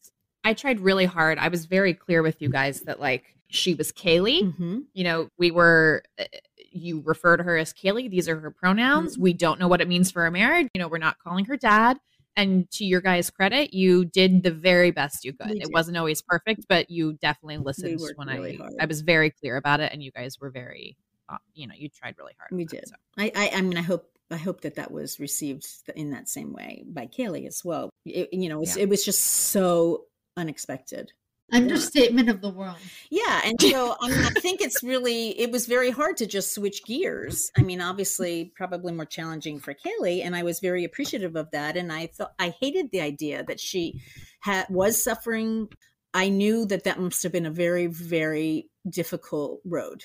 [0.45, 1.38] I tried really hard.
[1.38, 4.45] I was very clear with you guys that like she was Kaylee.
[4.45, 4.78] Mm-hmm.
[4.95, 6.24] You know, we were uh,
[6.70, 8.10] you refer to her as Kaylee.
[8.10, 9.14] These are her pronouns.
[9.14, 9.22] Mm-hmm.
[9.22, 10.68] We don't know what it means for a marriage.
[10.74, 11.98] You know, we're not calling her dad.
[12.36, 15.50] And to your guys' credit, you did the very best you could.
[15.50, 18.72] It wasn't always perfect, but you definitely listened when really I hard.
[18.80, 20.96] I was very clear about it, and you guys were very,
[21.28, 22.50] uh, you know, you tried really hard.
[22.52, 22.88] We did.
[22.88, 22.94] so.
[23.18, 25.66] I, I, I mean, I hope, I hope that that was received
[25.96, 27.90] in that same way by Kaylee as well.
[28.06, 28.84] It, you know, it was, Yeah.
[28.84, 30.04] it was just so
[30.36, 31.12] unexpected.
[31.53, 32.76] Understatement of the world.
[33.11, 36.55] Yeah, and so I, mean, I think it's really, it was very hard to just
[36.55, 37.51] switch gears.
[37.57, 41.76] I mean, obviously, probably more challenging for Kaylee, and I was very appreciative of that.
[41.76, 44.01] And I thought I hated the idea that she
[44.40, 45.68] had was suffering.
[46.14, 50.05] I knew that that must have been a very, very difficult road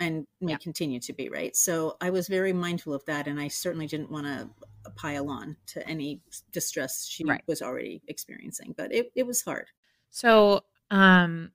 [0.00, 0.58] and may Yeah.
[0.58, 4.10] continue to be right so i was very mindful of that and i certainly didn't
[4.10, 4.48] want to
[4.96, 6.20] pile on to any
[6.50, 7.42] distress she Right.
[7.46, 9.68] was already experiencing but it, it was hard
[10.10, 10.62] So,
[10.92, 11.52] um,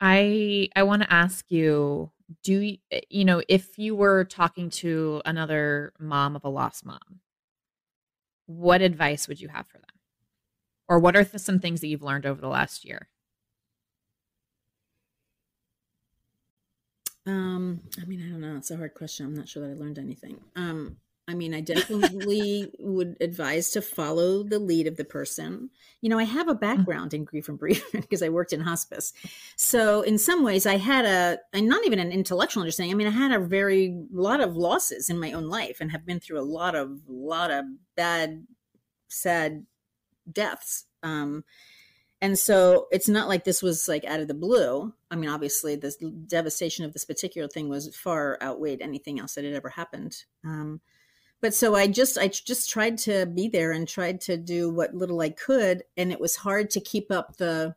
[0.00, 2.12] I I want to ask you:
[2.44, 2.78] Do you,
[3.10, 7.20] you know if you were talking to another mom of a lost mom,
[8.46, 10.00] what advice would you have for them,
[10.88, 13.08] or what are th- some things that you've learned over the last year?
[17.26, 19.78] um i mean i don't know it's a hard question i'm not sure that i
[19.78, 20.96] learned anything um
[21.28, 25.70] i mean i definitely would advise to follow the lead of the person.
[26.00, 29.12] You know i have a background in grief and bereavement because i worked in hospice.
[29.56, 33.06] So in some ways i had a and not even an intellectual understanding i mean
[33.06, 36.40] i had a very lot of losses in my own life and have been through
[36.40, 37.64] a lot of lot of
[37.96, 38.46] bad
[39.08, 39.66] sad
[40.30, 41.44] deaths um
[42.20, 44.94] and so it's not like this was like out of the blue.
[45.10, 45.92] I mean obviously the
[46.28, 50.80] devastation of this particular thing was far outweighed anything else that had ever happened um
[51.42, 54.94] but so i just i just tried to be there and tried to do what
[54.94, 57.74] little i could and it was hard to keep up the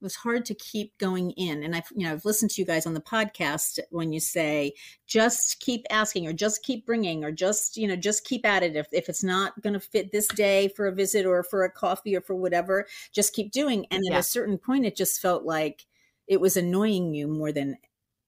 [0.00, 2.66] it was hard to keep going in and i've you know i've listened to you
[2.66, 4.72] guys on the podcast when you say
[5.06, 8.76] just keep asking or just keep bringing or just you know just keep at it
[8.76, 11.70] if, if it's not going to fit this day for a visit or for a
[11.70, 14.14] coffee or for whatever just keep doing and Yeah.
[14.16, 15.86] at a certain point it just felt like
[16.28, 17.76] it was annoying you more than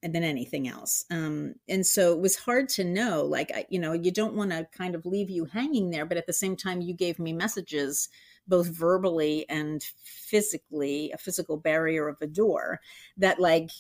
[0.03, 1.05] than anything else.
[1.11, 4.51] Um and so it was hard to know like I, you know you don't want
[4.51, 7.33] to kind of leave you hanging there but at the same time you gave me
[7.33, 8.09] messages
[8.47, 12.81] both verbally and physically a physical barrier of a door
[13.17, 13.71] that like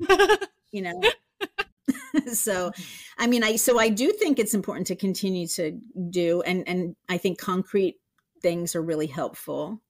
[0.70, 1.00] you know
[2.32, 2.70] so
[3.18, 5.80] i mean i so i do think it's important to continue to
[6.10, 7.96] do and and i think concrete
[8.42, 9.82] things are really helpful.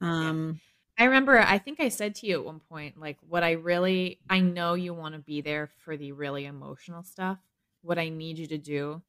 [0.00, 0.60] Um
[0.98, 4.18] I remember, I think I said to you at one point, like, what I really,
[4.30, 7.38] I know you want to be there for the really emotional stuff.
[7.82, 9.02] What I need you to do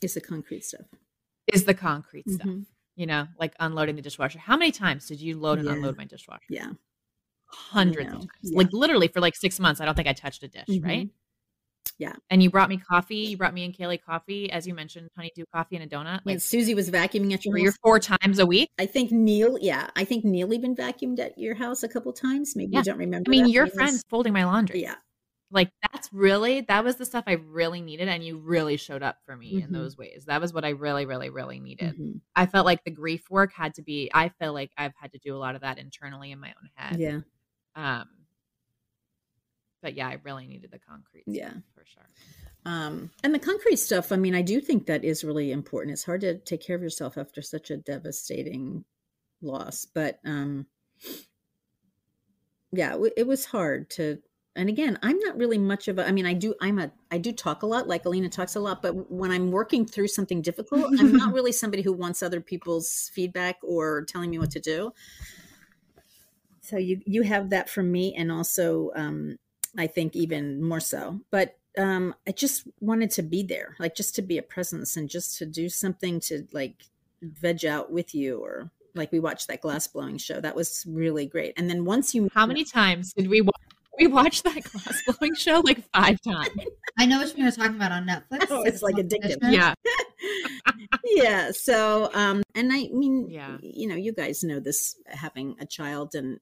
[0.00, 0.86] is the concrete stuff
[1.52, 2.64] is the concrete stuff, Mhm.
[2.96, 4.38] you know, like unloading the dishwasher.
[4.38, 5.74] How many times did you load and Yeah.
[5.74, 6.46] unload my dishwasher?
[6.48, 6.72] yeah
[7.48, 8.30] Hundreds of times.
[8.42, 8.58] Yeah.
[8.58, 10.84] Like, literally for like six months, I don't think I touched a dish, Mhm.
[10.84, 11.10] right?
[11.98, 12.14] Yeah.
[12.30, 13.16] And you brought me coffee.
[13.16, 16.36] You brought me and Kaylee coffee, as you mentioned, honeydew coffee and a donut, when
[16.36, 18.68] like susie was vacuuming at your three or house four times a week.
[18.78, 22.54] i think neil yeah i think neil even vacuumed at your house a couple times
[22.56, 22.80] maybe Yeah.
[22.80, 24.82] you don't remember I mean, your but was- friends folding my laundry.
[24.82, 24.96] yeah
[25.50, 29.18] like that's really that was the stuff I really needed, and you really showed up
[29.24, 29.72] for me in Mhm.
[29.72, 30.24] those ways.
[30.26, 31.96] That was what I really, really, really needed.
[31.96, 32.20] Mhm.
[32.34, 34.10] I felt like the grief work had to be.
[34.12, 36.70] I feel like I've had to do a lot of that internally in my own
[36.74, 36.98] head.
[36.98, 37.20] yeah
[37.76, 38.08] Um.
[39.84, 41.22] But yeah, I really needed the concrete.
[41.24, 41.52] stuff, Yeah.
[41.74, 42.08] for sure.
[42.64, 46.04] um and the concrete stuff i mean i do think that is really important it's
[46.04, 48.84] hard to take care of yourself after such a devastating
[49.42, 50.64] loss but um
[52.72, 54.18] yeah it, it was hard to
[54.56, 57.18] and again i'm not really much of a i mean i do i'm a i
[57.18, 60.40] do talk a lot like alina talks a lot but when i'm working through something
[60.40, 64.60] difficult i'm not really somebody who wants other people's feedback or telling me what to
[64.60, 64.90] do
[66.62, 69.36] so you you have that from me and also um
[69.78, 74.14] i think even more so but um i just wanted to be there like just
[74.14, 76.84] to be a presence and just to do something to like
[77.22, 81.26] veg out with you or like we watched that glass blowing show that was really
[81.26, 83.50] great and then once you How many times did we wa-
[83.98, 85.60] we watched that glass blowing show?
[85.64, 86.50] Like five times.
[86.98, 88.46] I know what one you're talking about on Netflix.
[88.50, 89.36] Oh, it's like Month addictive.
[89.36, 89.52] Edition.
[89.52, 89.74] Yeah.
[91.04, 93.56] yeah so um and i mean Yeah.
[93.60, 96.40] you know you guys know this having a child and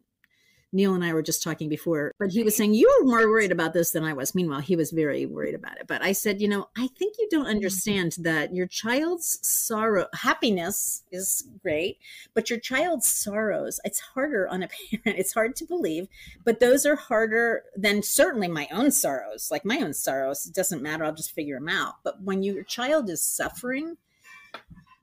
[0.73, 3.53] neil and i were just talking before but he was saying you were more worried
[3.53, 4.35] about this than i was.
[4.35, 5.87] Meanwhile he was very worried about it.
[5.87, 7.51] But i said you know i think you don't mm-hmm.
[7.51, 11.99] understand that your child's sorrow happiness is great
[12.35, 16.09] but your child's sorrows it's harder on a parent it's hard to believe
[16.45, 19.49] but those are harder than certainly my own sorrows.
[19.51, 21.95] Like my own sorrows it doesn't matter i'll just figure them out.
[22.03, 23.97] But when your child is suffering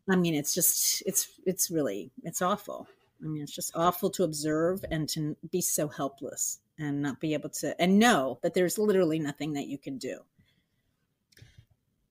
[0.09, 2.87] i mean it's just it's it's really it's awful
[3.23, 7.33] i mean it's just awful to observe and to be so helpless and not be
[7.33, 10.19] able to and know that there's literally nothing that you can do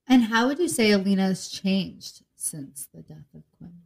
[0.08, 3.82] And how would you say Alina's changed since the death of Quinn?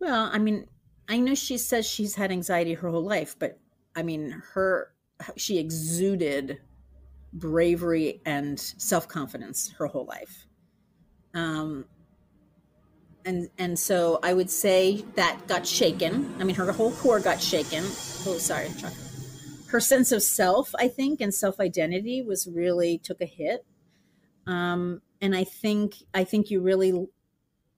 [0.00, 0.66] Well, I mean,
[1.08, 3.58] I know she says she's had anxiety her whole life, but
[3.94, 4.92] I mean, her
[5.36, 6.60] she exuded
[7.32, 10.46] bravery and self confidence her whole life.
[11.34, 11.86] Um,
[13.24, 16.34] and and so I would say that got shaken.
[16.40, 17.84] I mean, her whole core got shaken.
[17.84, 18.92] Oh, sorry, Chuck.
[19.68, 23.64] Her sense of self, I think, and self identity was really took a hit.
[24.46, 26.90] Um, and I think I think you really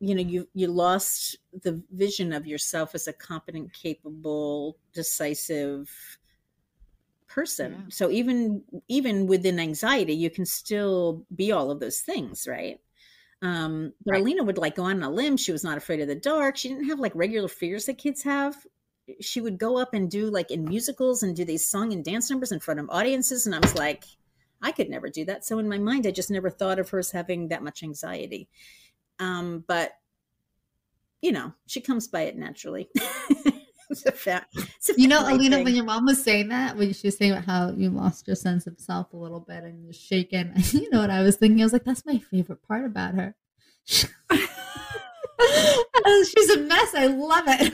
[0.00, 5.90] you know you you lost the vision of yourself as a competent capable decisive
[7.26, 7.78] person Yeah.
[7.88, 12.80] so even even within anxiety you can still be all of those things right
[13.44, 14.20] um but Right.
[14.22, 15.36] alina would like go on a limb.
[15.36, 16.56] She was not afraid of the dark.
[16.56, 18.56] She didn't have like regular fears that kids have.
[19.20, 22.30] She would go up and do like in musicals and do these song and dance
[22.30, 24.04] numbers in front of audiences and i was like
[24.62, 25.44] i could never do that.
[25.44, 28.48] So in my mind i just never thought of her as having that much anxiety.
[29.20, 29.92] Um, but
[31.22, 32.88] you know, she comes by it naturally.
[33.98, 34.54] it's a fact.
[34.56, 35.64] It's a You know, Alina, thing.
[35.64, 38.36] when your mom was saying that, when she was saying about how you lost your
[38.36, 41.60] sense of self a little bit and you're shaken, you know what I was thinking?
[41.60, 43.34] I was like, that's my favorite part about her.
[43.86, 44.08] She's
[46.50, 46.94] a mess.
[46.94, 47.72] I love it.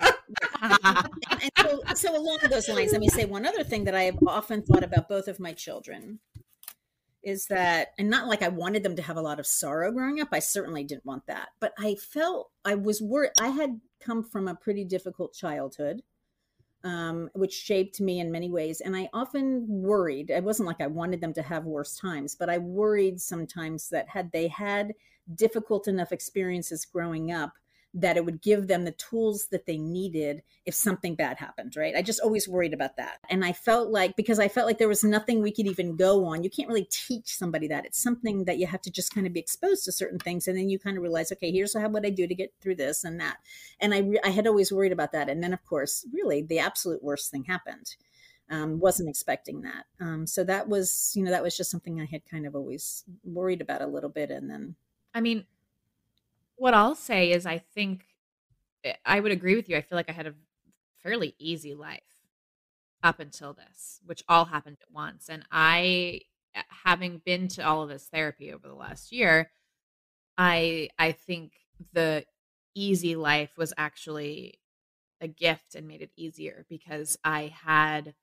[0.62, 4.18] and so, so along those lines, let me say one other thing that I have
[4.26, 6.20] often thought about both of my children
[7.22, 10.20] is that, and not like I wanted them to have a lot of sorrow growing
[10.20, 10.28] up.
[10.32, 13.32] I certainly didn't want that, but I felt I was worried.
[13.40, 16.02] I had come from a pretty difficult childhood,
[16.84, 18.80] um, which shaped me in many ways.
[18.80, 20.30] And I often worried.
[20.30, 24.08] It wasn't like I wanted them to have worse times, but I worried sometimes that
[24.08, 24.92] had they had
[25.34, 27.52] difficult enough experiences growing up
[27.94, 31.94] that it would give them the tools that they needed if something bad happened, right?
[31.96, 33.18] I just always worried about that.
[33.30, 36.26] And I felt like, because I felt like there was nothing we could even go
[36.26, 37.86] on, you can't really teach somebody that.
[37.86, 40.46] It's something that you have to just kind of be exposed to certain things.
[40.46, 42.76] And then you kind of realize, okay, here's how, what I do to get through
[42.76, 43.38] this and that.
[43.80, 45.30] And I, I had always worried about that.
[45.30, 47.94] And then, of course, really the absolute worst thing happened.
[48.50, 49.84] Um, wasn't expecting that.
[50.00, 53.04] Um, so that was, you know, that was just something I had kind of always
[53.22, 54.30] worried about a little bit.
[54.30, 54.74] And then,
[55.12, 55.44] I mean,
[56.58, 58.06] what I'll say is I think
[58.84, 59.76] eh, I would agree with you.
[59.76, 60.34] I feel like I had a
[61.02, 62.02] fairly easy life
[63.02, 65.28] up until this, which all happened at once.
[65.28, 66.22] And I
[66.54, 69.50] eh, having been to all of this therapy over the last year,
[70.38, 71.54] I I think
[71.92, 72.24] the
[72.74, 74.60] easy life was actually
[75.20, 78.14] a gift and made it easier because I had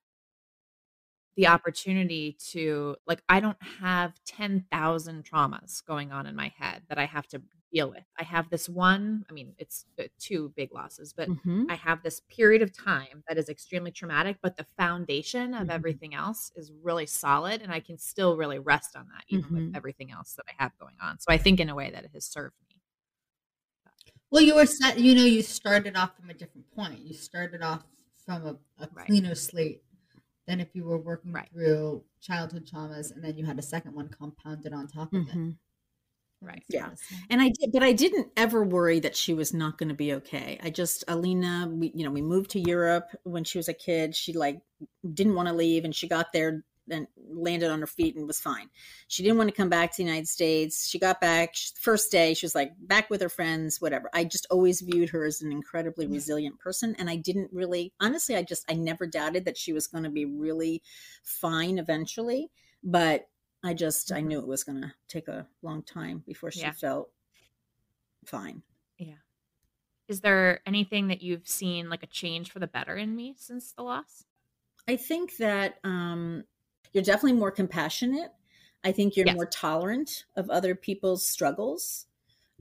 [1.36, 6.98] the opportunity to like I don't have 10,000 traumas going on in my head that
[6.98, 7.42] I have to
[7.74, 8.04] deal with.
[8.18, 11.66] I have this one, I mean, it's uh, two big losses, but Mhm.
[11.68, 15.72] I have this period of time that is extremely traumatic, but the foundation of Mhm.
[15.72, 19.54] everything else is really solid and I can still really rest on that even Mhm.
[19.54, 21.20] with everything else that I have going on.
[21.20, 22.82] So I think in a way that it has served me.
[24.32, 25.00] Well, you were set.
[25.00, 27.00] You know, you started off from a different point.
[27.00, 27.84] You started off
[28.26, 29.10] from a, a Right.
[29.36, 29.84] slate
[30.48, 31.50] than if you were working Right.
[31.52, 35.38] through childhood traumas, and then you had a second one compounded on top of it.
[35.38, 35.58] Mhm.
[36.42, 36.64] Right.
[36.70, 36.92] Yeah.
[37.30, 40.14] And I did, but I didn't ever worry that she was not going to be
[40.14, 40.60] okay.
[40.62, 44.16] I just, Alina, we, you know, we moved to Europe when she was a kid.
[44.16, 44.62] She like
[45.14, 48.40] didn't want to leave and she got there and landed on her feet and was
[48.40, 48.70] fine.
[49.08, 50.88] She didn't want to come back to the United States.
[50.88, 52.34] She got back sh- first day.
[52.34, 54.10] She was like back with her friends, whatever.
[54.14, 56.96] I just always viewed her as an incredibly resilient person.
[57.00, 60.10] And I didn't really, honestly, I just, I never doubted that she was going to
[60.10, 60.82] be really
[61.24, 62.50] fine eventually.
[62.84, 63.28] But
[63.64, 66.72] I just, I knew it was going to take a long time before she Yeah.
[66.72, 67.10] felt
[68.26, 68.62] fine.
[68.98, 69.16] Yeah.
[70.08, 73.72] Is there anything that you've seen like a change for the better in me since
[73.72, 74.24] the loss?
[74.88, 76.44] I think that um,
[76.94, 78.32] you're definitely more compassionate.
[78.84, 79.36] I think you're Yes.
[79.36, 82.08] more tolerant of other people's struggles.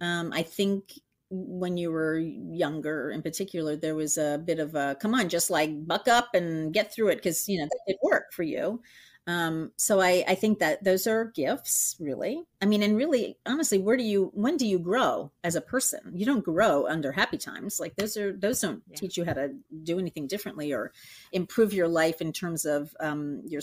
[0.01, 1.01] Um, I think
[1.31, 5.51] when you were younger, in particular, there was a bit of a come on, just
[5.51, 8.83] like buck up and get through it because you know that did work for you.
[9.27, 12.45] Um, so I, I think that those are gifts, really.
[12.61, 16.12] I mean, and really, honestly, where do you, when do you grow as a person?
[16.14, 17.81] You don't grow under happy times.
[17.81, 18.97] Like those are, those don't Yeah.
[18.97, 20.93] teach you how to do anything differently or
[21.33, 23.62] improve your life in terms of um, your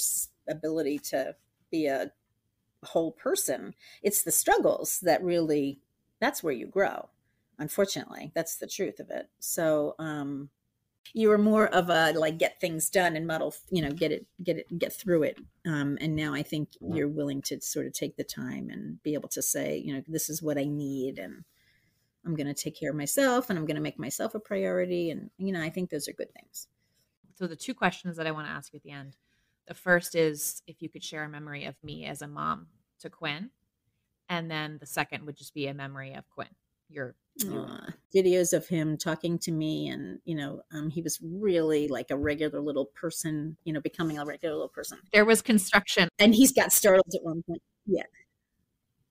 [0.49, 1.35] ability to
[1.69, 2.11] be a
[2.83, 3.75] whole person.
[4.01, 5.79] It's the struggles that really,
[6.19, 7.09] that's where you grow.
[7.59, 9.29] Unfortunately, that's the truth of it.
[9.37, 10.49] So, um,
[11.13, 14.25] you were more of a like get things done and muddle you know get it
[14.43, 17.93] get it get through it um and now i think you're willing to sort of
[17.93, 21.19] take the time and be able to say you know this is what i need
[21.19, 21.43] and
[22.25, 25.11] i'm going to take care of myself and i'm going to make myself a priority
[25.11, 26.67] and you know i think those are good things
[27.35, 29.15] So the two questions that I want to ask you at the end.
[29.67, 32.67] The first is if you could share a memory of me as a mom
[32.99, 33.49] to Quinn.
[34.29, 36.49] And then the second would just be a memory of Quinn.
[36.91, 37.15] Your,
[37.49, 37.87] Aw.
[38.13, 42.17] videos of him talking to me and you know um, he was really like a
[42.17, 46.51] regular little person you know becoming a regular little person there was construction and he's
[46.51, 48.03] got startled at one point yeah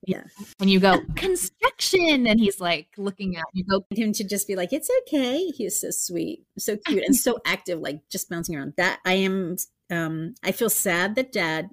[0.05, 0.23] yeah
[0.59, 4.55] and you go construction and he's like looking at you go him to just be
[4.55, 5.47] like, it's okay.
[5.47, 8.73] He is so sweet, so cute, and so active, like just bouncing around.
[8.77, 9.57] That I am.
[9.89, 11.69] Um, I feel sad that Dad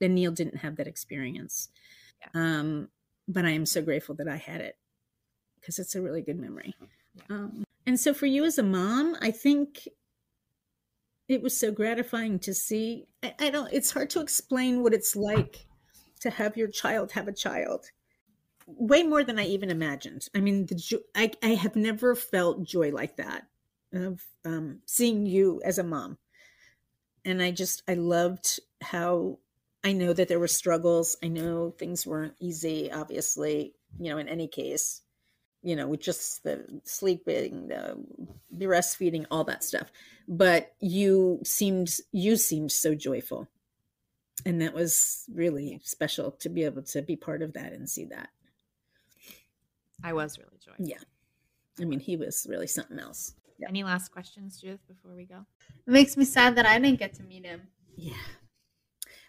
[0.00, 1.68] and Neil didn't have that experience.
[2.34, 2.88] Um,
[3.28, 4.76] but I am so grateful that I had it
[5.60, 6.74] because it's a really good memory.
[7.28, 9.88] Um, and so for you as a mom, I think
[11.28, 13.06] it was so gratifying to see.
[13.22, 13.72] I, I don't.
[13.72, 15.66] It's hard to explain what it's like
[16.20, 17.90] to have your child have a child
[18.66, 20.28] way more than I even imagined.
[20.34, 23.46] I mean, the jo- I, I have never felt joy like that
[23.92, 26.18] of um, seeing you as a mom.
[27.24, 29.38] And I just, I loved how
[29.84, 31.16] I know that there were struggles.
[31.22, 35.02] I know things weren't easy, obviously, you know, in any case,
[35.62, 38.02] you know, with just the sleeping, the
[38.56, 39.90] breastfeeding, all that stuff.
[40.26, 43.48] But you seemed, you seemed so joyful.
[44.46, 48.06] And that was really special to be able to be part of that and see
[48.06, 48.30] that.
[50.02, 50.86] I was really joyful.
[50.86, 51.02] Yeah.
[51.78, 53.34] I mean, he was really something else.
[53.58, 53.68] Yeah.
[53.68, 55.44] Any last questions, Judith, before we go?
[55.86, 57.60] It makes me sad that I didn't get to meet him.
[57.96, 58.14] Yeah.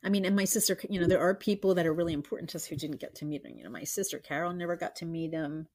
[0.03, 2.58] I mean, and my sister, you know, there are people that are really important to
[2.58, 3.58] us who didn't get to meet him.
[3.58, 5.68] You know, my sister Carol never got to meet him.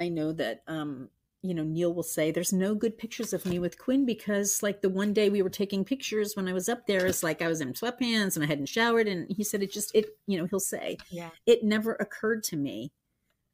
[0.00, 1.08] I know that, um,
[1.42, 4.80] you know, Neil will say there's no good pictures of me with Quinn because, like,
[4.82, 7.48] the one day we were taking pictures when I was up there is like I
[7.48, 9.06] was in sweatpants and I hadn't showered.
[9.08, 11.30] And he said it just, it, you know, he'll say, Yeah.
[11.46, 12.92] it never occurred to me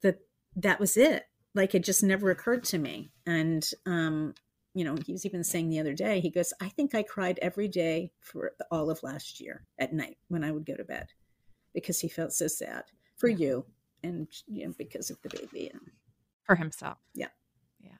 [0.03, 0.19] that
[0.57, 1.25] that was it.
[1.55, 3.11] like it just never occurred to me.
[3.27, 4.35] And um,
[4.75, 7.39] you know, he was even saying the other day, he goes, I think I cried
[7.41, 11.09] every day for all of last year at night when I would go to bed
[11.73, 12.85] because he felt so sad
[13.17, 13.65] for you
[14.03, 15.71] and you know, because of the baby.
[15.73, 15.81] And
[16.45, 16.99] for himself.
[17.15, 17.29] Yeah.
[17.81, 17.93] Yeah.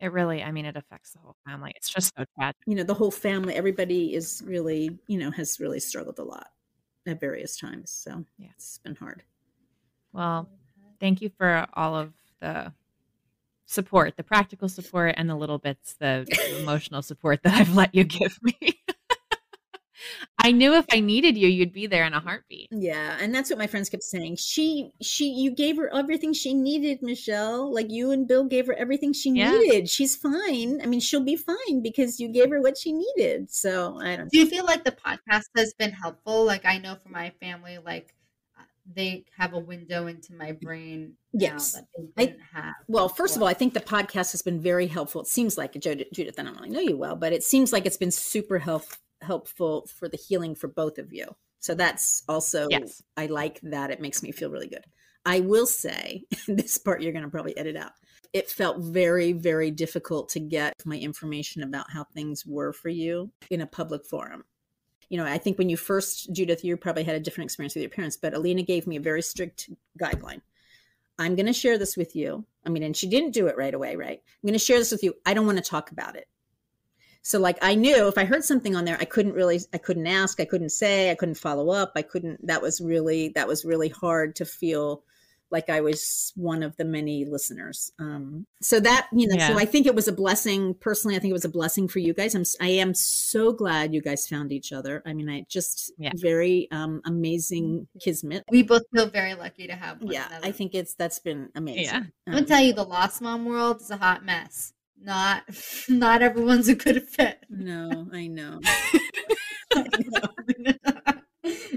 [0.00, 1.72] It really, I mean, it affects the whole family.
[1.76, 2.56] It's just so tragic.
[2.66, 6.48] you know, the whole family, everybody is really, you know, has really struggled a lot
[7.06, 7.90] at various times.
[7.90, 8.48] So Yeah.
[8.54, 9.22] it's been hard.
[10.12, 10.48] Well,
[11.00, 12.72] thank you for all of the
[13.66, 16.26] support, the practical support, and the little bits, the
[16.60, 18.56] emotional support that I've let you give me.
[20.40, 22.68] I knew if I needed you, you'd be there in a heartbeat.
[22.70, 24.36] Yeah, and that's what my friends kept saying.
[24.36, 27.72] She she you gave her everything she needed, Michele.
[27.74, 29.50] Like you and Bill gave her everything she Yeah.
[29.50, 29.90] needed.
[29.90, 30.80] She's fine.
[30.82, 33.50] I mean, she'll be fine because you gave her what she needed.
[33.50, 36.44] So, I don't Do you feel like the podcast has been helpful?
[36.44, 38.14] Like I know for my family, like
[38.56, 38.62] uh,
[38.94, 41.74] they have a window into my brain Yes.
[41.74, 42.74] now that they I- didn't have.
[42.86, 43.48] Well, first of all.
[43.48, 45.20] I think the podcast has been very helpful.
[45.22, 47.86] It seems like Judith, Judith, I don't really know you well, but it seems like
[47.86, 48.84] it's been super help,
[49.22, 51.26] helpful for the healing for both of you.
[51.60, 53.02] So that's also Yes.
[53.16, 53.90] I like that.
[53.90, 54.84] It makes me feel really good.
[55.26, 57.92] I will say this part you're going to probably edit out.
[58.32, 63.30] It felt very, very difficult to get my information about how things were for you
[63.50, 64.44] in a public forum.
[65.08, 67.82] You know, I think when you first, Judith, you probably had a different experience with
[67.82, 70.42] your parents, but Alina gave me a very strict guideline.
[71.18, 72.44] I'm going to share this with you.
[72.64, 74.22] I mean, and she didn't do it right away, right?
[74.22, 75.14] I'm going to share this with you.
[75.26, 76.28] I don't want to talk about it.
[77.28, 80.06] So like I knew if I heard something on there, I couldn't really, I couldn't
[80.06, 81.92] ask, I couldn't say, I couldn't follow up.
[81.94, 85.02] I couldn't, that was really, that was really hard to feel
[85.50, 87.92] like I was one of the many listeners.
[87.98, 89.48] Um, so that, you know, Yeah.
[89.48, 90.72] so I think it was a blessing.
[90.72, 92.34] Personally, I think it was a blessing for you guys.
[92.34, 95.02] I'm, I am so glad you guys found each other.
[95.04, 96.12] I mean, I just Yeah.
[96.14, 98.44] very um, amazing kismet.
[98.50, 100.46] we both feel very lucky to have one Yeah, another.
[100.46, 101.84] I think it's, that's been amazing.
[101.84, 101.96] Yeah.
[101.98, 104.72] I'm gonna Um, tell you, the loss mom world is a hot mess.
[105.02, 105.44] Not,
[105.88, 107.44] not everyone's a good fit.
[107.48, 108.60] no, I know.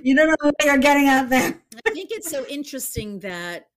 [0.04, 1.62] you don't know what you're getting out there.
[1.86, 3.68] I think it's so interesting that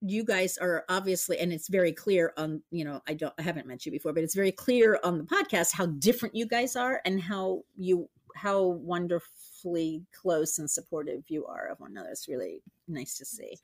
[0.00, 3.66] you guys are obviously, and it's very clear on, you know, I don't, I haven't
[3.66, 7.00] met you before, but it's very clear on the podcast how different you guys are
[7.04, 12.08] and how you, how wonderfully close and supportive you are of one another.
[12.10, 13.56] It's really nice to see.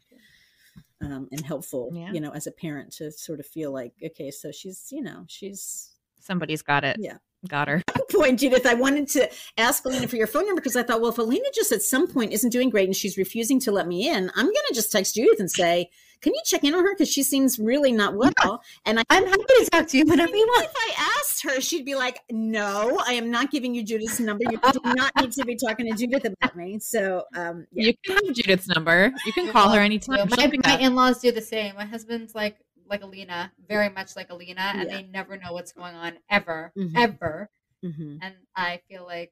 [1.00, 2.10] Um, and helpful, Yeah.
[2.12, 5.24] you know, as a parent to sort of feel like, okay, so she's, you know,
[5.28, 6.96] she's Somebody's got it.
[6.98, 7.18] Yeah.
[7.48, 7.82] Got her.
[8.10, 11.10] point, Judith, I wanted to ask Alina for your phone number because I thought, well,
[11.10, 14.08] if Alina just at some point isn't doing great and she's refusing to let me
[14.08, 16.94] in, I'm going to just text Judith and say, can you check in on her?
[16.94, 18.62] Because she seems really not well.
[18.84, 20.64] And I, I'm happy to talk to you whenever you want.
[20.66, 24.44] if I asked her, she'd be like, no, I am not giving you Judith's number.
[24.50, 26.78] You do not need to be talking to Judith about me.
[26.78, 27.88] So, um, yeah.
[27.88, 29.12] You can have Judith's number.
[29.26, 30.28] You can call her anytime.
[30.36, 31.74] My, my in-laws do the same.
[31.76, 32.56] My husband's like
[32.90, 34.96] like Alina, very much like Alina, and Yeah.
[34.96, 36.92] they never know what's going on ever, Mhm.
[36.96, 37.50] ever.
[37.84, 38.18] Mhm.
[38.22, 39.30] And I feel like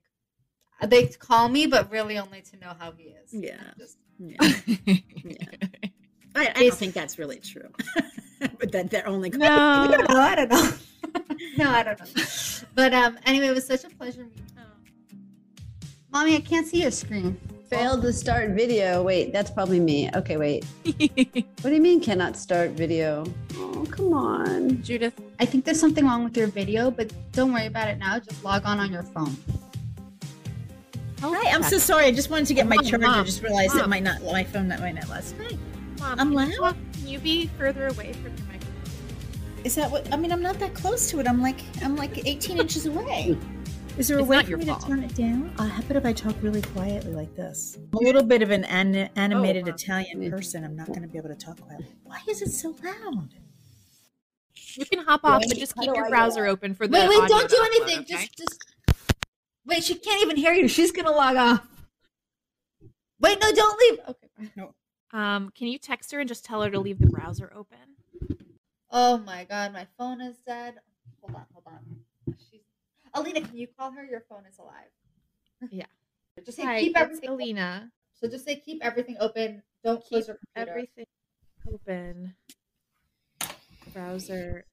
[0.83, 3.33] they call me, but really only to know how he is.
[3.33, 3.73] Yeah.
[3.79, 4.37] Just- yeah.
[6.37, 7.69] I, I don't think that's really true.
[8.59, 9.97] but that they're only I no.
[9.97, 10.21] don't know.
[10.21, 10.73] I don't know.
[11.57, 12.23] no, I don't know.
[12.75, 14.43] But um, anyway, it was such a pleasure meeting.
[16.13, 17.39] Mommy, I can't see your screen.
[17.69, 19.03] Failed to start video.
[19.03, 20.09] Wait, that's probably me.
[20.15, 20.65] Okay, wait.
[20.85, 23.25] What do you mean cannot start video?
[23.57, 24.83] Oh, come on.
[24.83, 28.19] Judith, I think there's something wrong with your video, but don't worry about it now.
[28.21, 29.37] Just log on on your phone.
[31.21, 32.07] Hi, I'm so sorry.
[32.07, 33.07] I just wanted to get my Mom, charger.
[33.07, 34.23] Mom, just realized it might not.
[34.23, 35.35] My phone that might not last.
[35.41, 35.59] Hi.
[35.99, 36.77] Mom, I'm loud?
[36.95, 38.73] Can you be further away from your microphone?
[39.65, 40.13] Is that what?
[40.13, 41.29] I mean, I'm not that close to it.
[41.29, 43.37] I'm like, I'm like 18 inches away.
[43.99, 44.81] Is there a It's way for me fault.
[44.83, 45.51] to turn it down?
[45.59, 47.79] Uh, how about if I talk really quietly like this?
[47.79, 49.73] I'm a little bit of an an- animated wow.
[49.73, 50.65] Italian person.
[50.65, 51.87] I'm not going to be able to talk quietly.
[52.05, 53.31] Why is it so loud?
[54.75, 57.49] You can hop off, but just keep your browser open for the Wait, wait, don't
[57.49, 57.99] do to upload, anything.
[58.01, 58.29] okay?
[58.29, 58.65] Just, just.
[59.65, 60.69] Wait, she can't even hear you.
[60.69, 61.67] She's gonna log off.
[63.19, 63.99] Wait, no, don't leave.
[64.11, 64.29] Okay.
[64.55, 64.69] fine.
[65.17, 67.79] Um, can you text her and just tell her to leave the browser open?
[68.91, 70.75] Oh my god, my phone is dead.
[71.23, 72.37] Hold on, hold on.
[72.51, 72.61] She's.
[73.15, 74.05] Alina, can you call her?
[74.05, 75.71] Your phone is alive.
[75.71, 75.87] Yeah.
[76.45, 77.31] Just say Hi, keep everything.
[77.31, 77.91] Alina.
[78.21, 79.63] So just say keep everything open.
[79.83, 80.71] Don't close your computer.
[80.71, 81.07] Everything
[81.73, 82.35] open.
[83.95, 84.67] Browser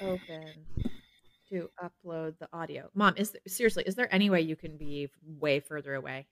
[0.00, 0.46] open
[1.48, 2.88] to upload the audio.
[2.94, 5.10] Mom, is there, seriously, is there any way you can be
[5.40, 6.26] way further away?